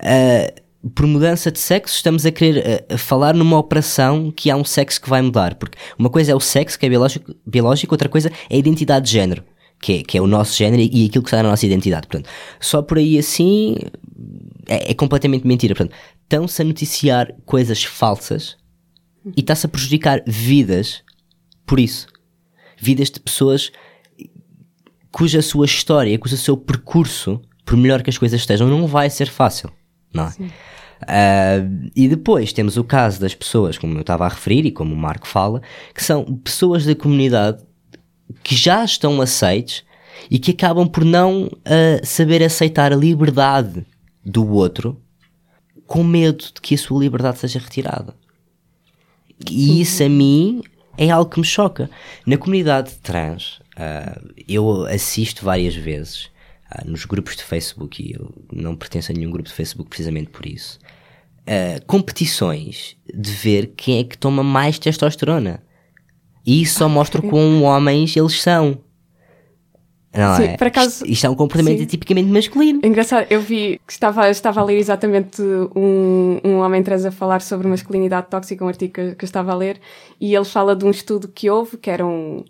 ah, 0.00 0.52
por 0.94 1.06
mudança 1.06 1.50
de 1.50 1.58
sexo, 1.58 1.96
estamos 1.96 2.24
a 2.24 2.30
querer 2.30 2.84
a 2.88 2.96
falar 2.96 3.34
numa 3.34 3.58
operação 3.58 4.30
que 4.30 4.50
há 4.50 4.56
um 4.56 4.64
sexo 4.64 5.00
que 5.00 5.08
vai 5.10 5.20
mudar. 5.22 5.56
Porque 5.56 5.76
uma 5.98 6.08
coisa 6.10 6.30
é 6.32 6.34
o 6.34 6.40
sexo, 6.40 6.78
que 6.78 6.86
é 6.86 6.88
biológico, 6.88 7.34
biológico 7.44 7.92
outra 7.94 8.08
coisa 8.08 8.30
é 8.48 8.54
a 8.54 8.58
identidade 8.58 9.06
de 9.06 9.12
género. 9.12 9.42
Que 9.80 10.00
é, 10.00 10.02
que 10.02 10.18
é 10.18 10.20
o 10.20 10.26
nosso 10.26 10.56
género 10.56 10.82
e 10.82 11.06
aquilo 11.06 11.22
que 11.22 11.28
está 11.28 11.42
na 11.42 11.50
nossa 11.50 11.66
identidade. 11.66 12.06
Portanto, 12.06 12.30
só 12.58 12.80
por 12.80 12.98
aí 12.98 13.18
assim 13.18 13.76
é, 14.66 14.90
é 14.90 14.94
completamente 14.94 15.46
mentira. 15.46 15.74
Portanto, 15.74 15.94
estão-se 16.22 16.62
a 16.62 16.64
noticiar 16.64 17.32
coisas 17.44 17.84
falsas 17.84 18.56
e 19.36 19.40
está-se 19.40 19.66
a 19.66 19.68
prejudicar 19.68 20.22
vidas 20.26 21.02
por 21.66 21.78
isso. 21.78 22.06
Vidas 22.78 23.10
de 23.10 23.20
pessoas 23.20 23.70
cuja 25.10 25.40
sua 25.40 25.64
história, 25.64 26.18
cujo 26.18 26.36
seu 26.36 26.56
percurso, 26.56 27.40
por 27.64 27.76
melhor 27.76 28.02
que 28.02 28.10
as 28.10 28.18
coisas 28.18 28.40
estejam, 28.40 28.68
não 28.68 28.86
vai 28.86 29.08
ser 29.08 29.28
fácil. 29.28 29.70
Não 30.12 30.24
é? 30.24 30.32
Ah, 31.02 31.56
e 31.94 32.08
depois 32.08 32.52
temos 32.52 32.76
o 32.76 32.84
caso 32.84 33.20
das 33.20 33.34
pessoas, 33.34 33.76
como 33.78 33.94
eu 33.94 34.00
estava 34.00 34.24
a 34.24 34.28
referir 34.28 34.64
e 34.66 34.70
como 34.70 34.94
o 34.94 34.96
Marco 34.96 35.26
fala, 35.26 35.60
que 35.94 36.02
são 36.02 36.24
pessoas 36.36 36.84
da 36.84 36.94
comunidade 36.94 37.62
que 38.42 38.54
já 38.54 38.84
estão 38.84 39.20
aceites 39.20 39.84
e 40.30 40.38
que 40.38 40.50
acabam 40.50 40.88
por 40.88 41.04
não 41.04 41.50
ah, 41.64 42.04
saber 42.04 42.42
aceitar 42.42 42.92
a 42.92 42.96
liberdade 42.96 43.84
do 44.24 44.48
outro 44.48 45.00
com 45.86 46.02
medo 46.02 46.44
de 46.54 46.60
que 46.60 46.74
a 46.74 46.78
sua 46.78 47.00
liberdade 47.00 47.38
seja 47.38 47.58
retirada. 47.58 48.14
E 49.48 49.80
isso 49.80 50.02
a 50.02 50.08
mim 50.08 50.62
é 50.98 51.10
algo 51.10 51.30
que 51.30 51.38
me 51.38 51.46
choca. 51.46 51.88
Na 52.24 52.36
comunidade 52.36 52.94
trans, 53.02 53.60
ah, 53.76 54.20
eu 54.48 54.86
assisto 54.86 55.44
várias 55.44 55.74
vezes 55.74 56.30
ah, 56.70 56.82
nos 56.84 57.04
grupos 57.04 57.36
de 57.36 57.44
Facebook, 57.44 58.02
e 58.02 58.14
eu 58.14 58.34
não 58.52 58.74
pertenço 58.74 59.12
a 59.12 59.14
nenhum 59.14 59.30
grupo 59.30 59.48
de 59.48 59.54
Facebook 59.54 59.88
precisamente 59.88 60.30
por 60.30 60.46
isso, 60.46 60.78
competições 61.86 62.96
de 63.14 63.30
ver 63.30 63.72
quem 63.76 64.00
é 64.00 64.04
que 64.04 64.18
toma 64.18 64.42
mais 64.42 64.80
testosterona. 64.80 65.62
E 66.46 66.62
isso 66.62 66.78
só 66.78 66.88
mostra 66.88 67.20
quão 67.20 67.62
homens 67.64 68.16
eles 68.16 68.40
são. 68.40 68.78
Não 70.14 70.36
Sim, 70.36 70.44
é? 70.44 70.56
por 70.56 70.66
acaso- 70.68 71.04
Isto, 71.06 71.26
é 71.26 71.30
um 71.30 71.34
comportamento 71.34 71.80
sim. 71.80 71.84
tipicamente 71.86 72.30
masculino. 72.30 72.80
Engraçado, 72.82 73.26
eu 73.28 73.38
vi 73.40 73.78
que 73.86 73.92
estava, 73.92 74.30
estava 74.30 74.60
a 74.60 74.64
ler 74.64 74.78
exatamente 74.78 75.42
um, 75.42 76.40
um 76.42 76.54
homem 76.60 76.82
trans 76.82 77.04
a 77.04 77.10
falar 77.10 77.42
sobre 77.42 77.68
masculinidade 77.68 78.28
tóxica, 78.30 78.64
um 78.64 78.68
artigo 78.68 78.94
que, 78.94 79.14
que 79.14 79.24
eu 79.24 79.26
estava 79.26 79.52
a 79.52 79.54
ler, 79.54 79.78
e 80.18 80.34
ele 80.34 80.44
fala 80.46 80.74
de 80.74 80.86
um 80.86 80.90
estudo 80.90 81.28
que 81.28 81.50
houve, 81.50 81.76
que 81.76 81.90
era 81.90 82.06
um, 82.06 82.42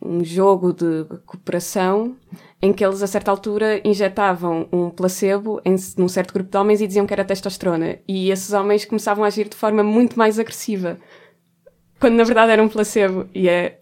um 0.00 0.24
jogo 0.24 0.72
de 0.72 1.04
cooperação, 1.26 2.16
em 2.62 2.72
que 2.72 2.82
eles 2.82 3.02
a 3.02 3.06
certa 3.06 3.30
altura 3.30 3.78
injetavam 3.86 4.66
um 4.72 4.88
placebo 4.88 5.60
em, 5.66 5.76
num 5.98 6.08
certo 6.08 6.32
grupo 6.32 6.50
de 6.50 6.56
homens 6.56 6.80
e 6.80 6.86
diziam 6.86 7.06
que 7.06 7.12
era 7.12 7.24
testosterona. 7.26 7.98
E 8.08 8.30
esses 8.30 8.54
homens 8.54 8.86
começavam 8.86 9.22
a 9.22 9.26
agir 9.26 9.50
de 9.50 9.56
forma 9.56 9.82
muito 9.82 10.18
mais 10.18 10.38
agressiva, 10.38 10.96
quando 11.98 12.14
na 12.14 12.24
verdade 12.24 12.52
era 12.52 12.62
um 12.62 12.68
placebo. 12.68 13.28
E 13.34 13.48
é. 13.48 13.78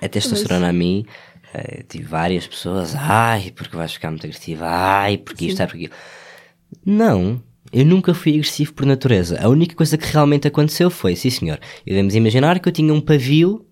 A 0.00 0.08
testosterona 0.08 0.68
a 0.68 0.72
mim, 0.72 1.04
eh, 1.52 1.84
tive 1.88 2.04
várias 2.04 2.46
pessoas, 2.46 2.94
ai, 2.96 3.52
porque 3.54 3.76
vais 3.76 3.92
ficar 3.92 4.10
muito 4.10 4.26
agressiva, 4.26 4.66
ai, 4.66 5.18
porque 5.18 5.46
isto, 5.46 5.60
ai, 5.60 5.66
porque 5.66 5.84
aquilo. 5.86 6.00
Não, 6.86 7.42
eu 7.72 7.84
nunca 7.84 8.14
fui 8.14 8.32
agressivo 8.32 8.72
por 8.72 8.86
natureza. 8.86 9.38
A 9.40 9.48
única 9.48 9.74
coisa 9.74 9.98
que 9.98 10.06
realmente 10.06 10.48
aconteceu 10.48 10.90
foi, 10.90 11.14
sim 11.14 11.30
senhor, 11.30 11.60
devemos 11.86 12.14
imaginar 12.14 12.58
que 12.60 12.68
eu 12.68 12.72
tinha 12.72 12.92
um 12.94 13.00
pavio 13.00 13.66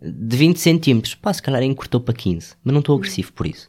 de 0.00 0.36
20 0.36 0.58
centímetros. 0.58 1.14
Pá, 1.14 1.32
se 1.32 1.42
calhar 1.42 1.62
encurtou 1.62 2.00
para 2.00 2.14
15, 2.14 2.54
mas 2.64 2.72
não 2.72 2.80
estou 2.80 2.96
agressivo 2.96 3.32
por 3.32 3.46
isso. 3.46 3.68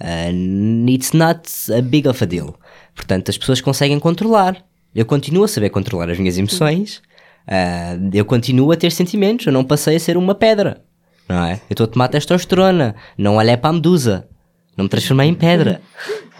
Uh, 0.00 0.88
it's 0.88 1.12
not 1.12 1.50
a 1.72 1.82
big 1.82 2.06
of 2.08 2.22
a 2.22 2.26
deal. 2.26 2.54
Portanto, 2.94 3.30
as 3.30 3.38
pessoas 3.38 3.60
conseguem 3.60 3.98
controlar. 3.98 4.64
Eu 4.94 5.06
continuo 5.06 5.44
a 5.44 5.48
saber 5.48 5.70
controlar 5.70 6.10
as 6.10 6.18
minhas 6.18 6.36
emoções. 6.36 7.00
Uh, 7.50 8.10
eu 8.12 8.24
continuo 8.24 8.70
a 8.70 8.76
ter 8.76 8.92
sentimentos. 8.92 9.46
Eu 9.46 9.52
não 9.52 9.64
passei 9.64 9.96
a 9.96 10.00
ser 10.00 10.16
uma 10.16 10.34
pedra. 10.34 10.82
Não 11.28 11.44
é? 11.44 11.54
Eu 11.68 11.72
estou 11.72 11.84
a 11.84 11.88
tomar 11.88 12.08
testosterona. 12.08 12.94
Não 13.18 13.36
olhei 13.36 13.56
para 13.56 13.70
a 13.70 13.72
medusa. 13.72 14.28
Não 14.76 14.84
me 14.84 14.88
transformei 14.88 15.28
em 15.28 15.34
pedra. 15.34 15.80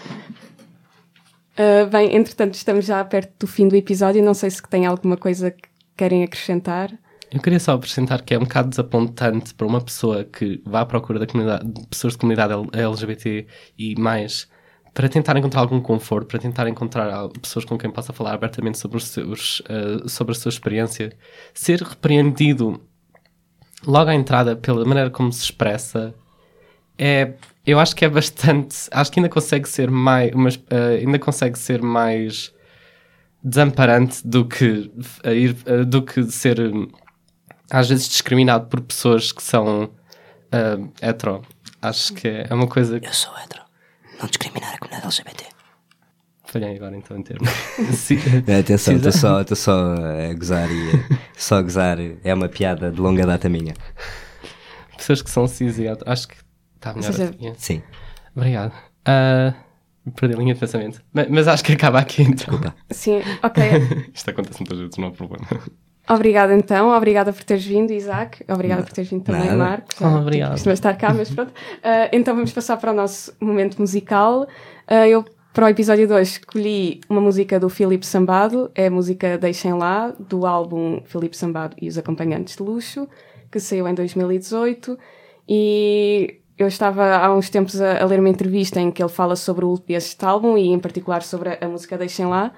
Ah, 1.61 1.85
bem, 1.85 2.17
entretanto, 2.17 2.55
estamos 2.55 2.87
já 2.87 3.05
perto 3.05 3.41
do 3.41 3.47
fim 3.47 3.69
do 3.69 3.77
episódio. 3.77 4.25
Não 4.25 4.33
sei 4.33 4.49
se 4.49 4.63
tem 4.63 4.87
alguma 4.87 5.15
coisa 5.15 5.51
que 5.51 5.69
querem 5.95 6.25
acrescentar. 6.25 6.91
Eu 7.31 7.39
queria 7.39 7.61
só 7.61 7.75
acrescentar 7.75 8.23
que 8.23 8.33
é 8.33 8.39
um 8.39 8.45
bocado 8.45 8.71
desapontante 8.71 9.53
para 9.53 9.67
uma 9.67 9.81
pessoa 9.81 10.25
que 10.25 10.63
vá 10.65 10.81
à 10.81 10.87
procura 10.87 11.19
da 11.19 11.27
comunidade, 11.27 11.71
de 11.71 11.87
pessoas 11.87 12.15
de 12.15 12.19
comunidade 12.19 12.55
LGBT 12.73 13.47
e 13.79 13.95
mais 14.01 14.49
para 14.93 15.09
tentar 15.09 15.37
encontrar 15.37 15.61
algum 15.61 15.81
conforto, 15.81 16.27
para 16.27 16.39
tentar 16.39 16.69
encontrar 16.69 17.29
pessoas 17.41 17.65
com 17.65 17.79
quem 17.79 17.91
possa 17.91 18.13
falar 18.13 18.35
abertamente 18.35 18.79
sobre, 18.79 18.97
os 18.97 19.07
seus, 19.07 19.63
eh, 19.69 20.09
sobre 20.09 20.33
a 20.33 20.35
sua 20.35 20.49
experiência, 20.49 21.17
ser 21.55 21.81
repreendido 21.83 22.81
logo 23.87 24.11
à 24.11 24.15
entrada 24.15 24.57
pela 24.57 24.85
maneira 24.85 25.11
como 25.11 25.33
se 25.33 25.43
expressa 25.45 26.15
é 26.99 27.33
eu 27.67 27.79
acho 27.79 27.97
que 27.97 28.05
é 28.05 28.09
bastante 28.09 28.77
acho 28.91 29.11
que 29.11 29.21
ainda 29.21 29.29
consegue 29.29 29.67
ser 29.69 29.91
mais 29.91 30.33
mas, 30.33 30.61
eh, 30.71 30.99
ainda 31.01 31.19
consegue 31.19 31.59
ser 31.59 31.81
mais 31.81 32.53
desamparante 33.43 34.27
do 34.27 34.45
que 34.45 34.91
a 35.25 35.33
ir, 35.33 35.57
eh, 35.65 35.85
do 35.85 36.03
que 36.03 36.25
ser 36.25 36.59
às 37.71 37.89
vezes 37.89 38.09
discriminado 38.09 38.67
por 38.67 38.81
pessoas 38.81 39.33
que 39.33 39.43
são 39.43 39.91
hetero. 41.01 41.43
Acho 41.81 42.13
que 42.13 42.27
é 42.27 42.53
uma 42.53 42.67
coisa 42.67 42.99
que 42.99 43.07
Eu 43.07 43.15
sou 43.15 43.33
hetero. 43.39 43.70
Não 44.21 44.29
discriminar 44.29 44.75
a 44.75 44.79
comunidade 44.79 45.05
LGBT. 45.07 45.45
falhei 46.45 46.77
agora 46.77 46.97
então 46.97 47.17
em 47.17 47.23
termos. 47.23 47.49
Sim. 47.97 48.19
Atenção, 48.59 48.97
estou 48.97 49.13
só, 49.13 49.45
tô 49.45 49.55
só 49.57 49.95
a 49.95 50.35
gozar 50.35 50.69
e 50.71 51.19
só 51.37 51.57
a 51.57 51.63
gozar 51.63 51.99
é 52.25 52.35
uma 52.35 52.49
piada 52.49 52.91
de 52.91 53.01
longa 53.01 53.27
data 53.27 53.49
minha. 53.49 53.75
Pessoas 54.97 55.23
que 55.23 55.31
são 55.31 55.47
cis 55.47 55.79
e 55.79 55.89
auto- 55.89 56.05
Acho 56.07 56.29
que 56.29 56.37
está 56.77 56.93
melhor 56.95 57.13
seja, 57.13 57.31
assim. 57.31 57.49
é. 57.49 57.55
Sim, 57.57 57.83
Obrigado. 58.37 58.73
Ah, 59.05 59.55
perdi 60.15 60.35
a 60.35 60.39
linha 60.39 60.55
de 60.55 60.61
pensamento. 60.61 61.03
Ma- 61.13 61.27
Mas, 61.29 61.49
acho 61.49 61.65
que 61.65 61.73
acaba 61.73 61.99
aqui 61.99 62.23
então. 62.23 62.35
desculpa. 62.35 62.75
Sim, 62.91 63.21
ok. 63.43 63.63
Isto 64.15 64.31
acontece 64.31 64.61
muitas 64.61 64.79
vezes, 64.79 64.97
não 64.99 65.09
há 65.09 65.11
problema. 65.11 65.47
Obrigada 66.13 66.53
então, 66.53 66.91
obrigada 66.91 67.33
por 67.33 67.45
teres 67.45 67.65
vindo, 67.65 67.93
Isaac. 67.93 68.45
Obrigada 68.49 68.83
por 68.83 68.93
teres 68.93 69.09
vindo 69.09 69.23
também, 69.23 69.45
Nada. 69.45 69.57
Marco. 69.57 69.87
Ah, 70.01 70.19
obrigado. 70.19 70.51
Costuma 70.53 70.73
estar 70.73 70.95
cá, 70.95 71.15
mas 71.15 71.31
pronto. 71.31 71.53
Ah, 71.85 72.09
então 72.13 72.35
vamos 72.35 72.51
passar 72.51 72.77
para 72.79 72.91
o 72.91 72.95
nosso 72.95 73.33
momento 73.41 73.79
musical. 73.79 74.49
Ah, 74.89 75.07
eu, 75.07 75.25
para 75.53 75.67
o 75.67 75.69
episódio 75.69 76.09
2, 76.09 76.29
escolhi 76.29 77.01
uma 77.09 77.21
música 77.21 77.61
do 77.61 77.69
Filipe 77.69 78.05
Sambado, 78.05 78.73
é 78.75 78.89
a 78.89 78.91
música 78.91 79.39
Deixem 79.39 79.73
Lá, 79.73 80.13
do 80.19 80.47
álbum 80.47 81.01
Filipe 81.05 81.37
Sambado 81.37 81.77
e 81.81 81.87
os 81.87 81.97
Acompanhantes 81.97 82.57
de 82.57 82.63
Luxo, 82.65 83.09
que 83.49 83.61
saiu 83.61 83.87
em 83.87 83.95
2018. 83.95 84.99
E 85.49 86.41
eu 86.59 86.67
estava 86.67 87.19
há 87.19 87.33
uns 87.33 87.49
tempos 87.49 87.81
a, 87.81 88.03
a 88.03 88.05
ler 88.05 88.19
uma 88.19 88.29
entrevista 88.29 88.81
em 88.81 88.91
que 88.91 89.01
ele 89.01 89.09
fala 89.09 89.37
sobre 89.37 89.65
o 89.65 89.81
este 89.89 90.25
álbum 90.25 90.59
e, 90.59 90.73
em 90.73 90.79
particular, 90.81 91.23
sobre 91.23 91.51
a, 91.51 91.59
a 91.61 91.69
música 91.69 91.97
Deixem 91.97 92.27
Lá 92.27 92.53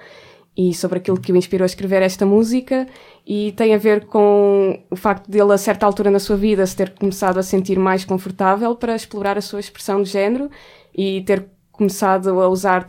e 0.56 0.74
sobre 0.74 0.98
aquilo 0.98 1.18
que 1.18 1.32
o 1.32 1.36
inspirou 1.36 1.64
a 1.64 1.66
escrever 1.66 2.02
esta 2.02 2.26
música 2.26 2.86
e 3.26 3.52
tem 3.52 3.74
a 3.74 3.78
ver 3.78 4.06
com 4.06 4.82
o 4.90 4.96
facto 4.96 5.30
dele 5.30 5.52
a 5.52 5.58
certa 5.58 5.86
altura 5.86 6.10
na 6.10 6.18
sua 6.18 6.36
vida 6.36 6.66
se 6.66 6.76
ter 6.76 6.90
começado 6.90 7.38
a 7.38 7.42
sentir 7.42 7.78
mais 7.78 8.04
confortável 8.04 8.76
para 8.76 8.94
explorar 8.94 9.38
a 9.38 9.40
sua 9.40 9.60
expressão 9.60 10.02
de 10.02 10.10
género 10.10 10.50
e 10.94 11.22
ter 11.22 11.48
começado 11.70 12.40
a 12.40 12.48
usar 12.48 12.84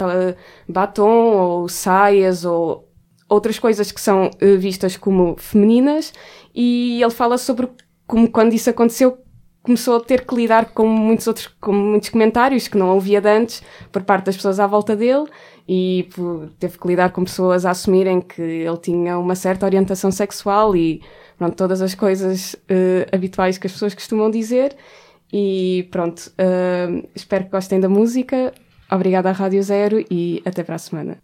batom 0.67 1.37
ou 1.37 1.69
saias 1.69 2.43
ou 2.43 2.89
outras 3.29 3.57
coisas 3.57 3.91
que 3.91 4.01
são 4.01 4.29
eh, 4.39 4.55
vistas 4.57 4.97
como 4.97 5.35
femininas. 5.37 6.13
E 6.53 7.01
ele 7.01 7.11
fala 7.11 7.37
sobre 7.37 7.69
como 8.05 8.29
quando 8.29 8.53
isso 8.53 8.69
aconteceu 8.69 9.22
começou 9.63 9.95
a 9.95 9.99
ter 10.01 10.25
que 10.25 10.35
lidar 10.35 10.65
com 10.73 10.85
muitos 10.85 11.25
outros 11.25 11.47
com 11.59 11.71
muitos 11.71 12.09
comentários 12.09 12.67
que 12.67 12.77
não 12.77 12.89
ouvia 12.93 13.21
de 13.21 13.29
antes 13.29 13.63
por 13.91 14.03
parte 14.03 14.25
das 14.25 14.35
pessoas 14.35 14.59
à 14.59 14.67
volta 14.67 14.95
dele 14.95 15.25
e 15.67 16.09
teve 16.59 16.77
que 16.77 16.87
lidar 16.87 17.11
com 17.11 17.23
pessoas 17.23 17.65
a 17.65 17.71
assumirem 17.71 18.19
que 18.19 18.41
ele 18.41 18.77
tinha 18.77 19.17
uma 19.17 19.35
certa 19.35 19.65
orientação 19.65 20.11
sexual 20.11 20.75
e 20.75 21.01
pronto, 21.37 21.55
todas 21.55 21.81
as 21.81 21.95
coisas 21.95 22.55
eh, 22.67 23.07
habituais 23.11 23.57
que 23.57 23.65
as 23.67 23.73
pessoas 23.73 23.93
costumam 23.95 24.29
dizer. 24.29 24.75
E 25.31 25.87
pronto, 25.89 26.31
eh, 26.37 27.07
espero 27.15 27.45
que 27.45 27.51
gostem 27.51 27.79
da 27.79 27.87
música. 27.87 28.53
Obrigada 28.91 29.29
à 29.29 29.31
Rádio 29.31 29.63
Zero 29.63 30.05
e 30.11 30.41
até 30.45 30.63
para 30.63 30.75
a 30.75 30.79
semana 30.79 31.22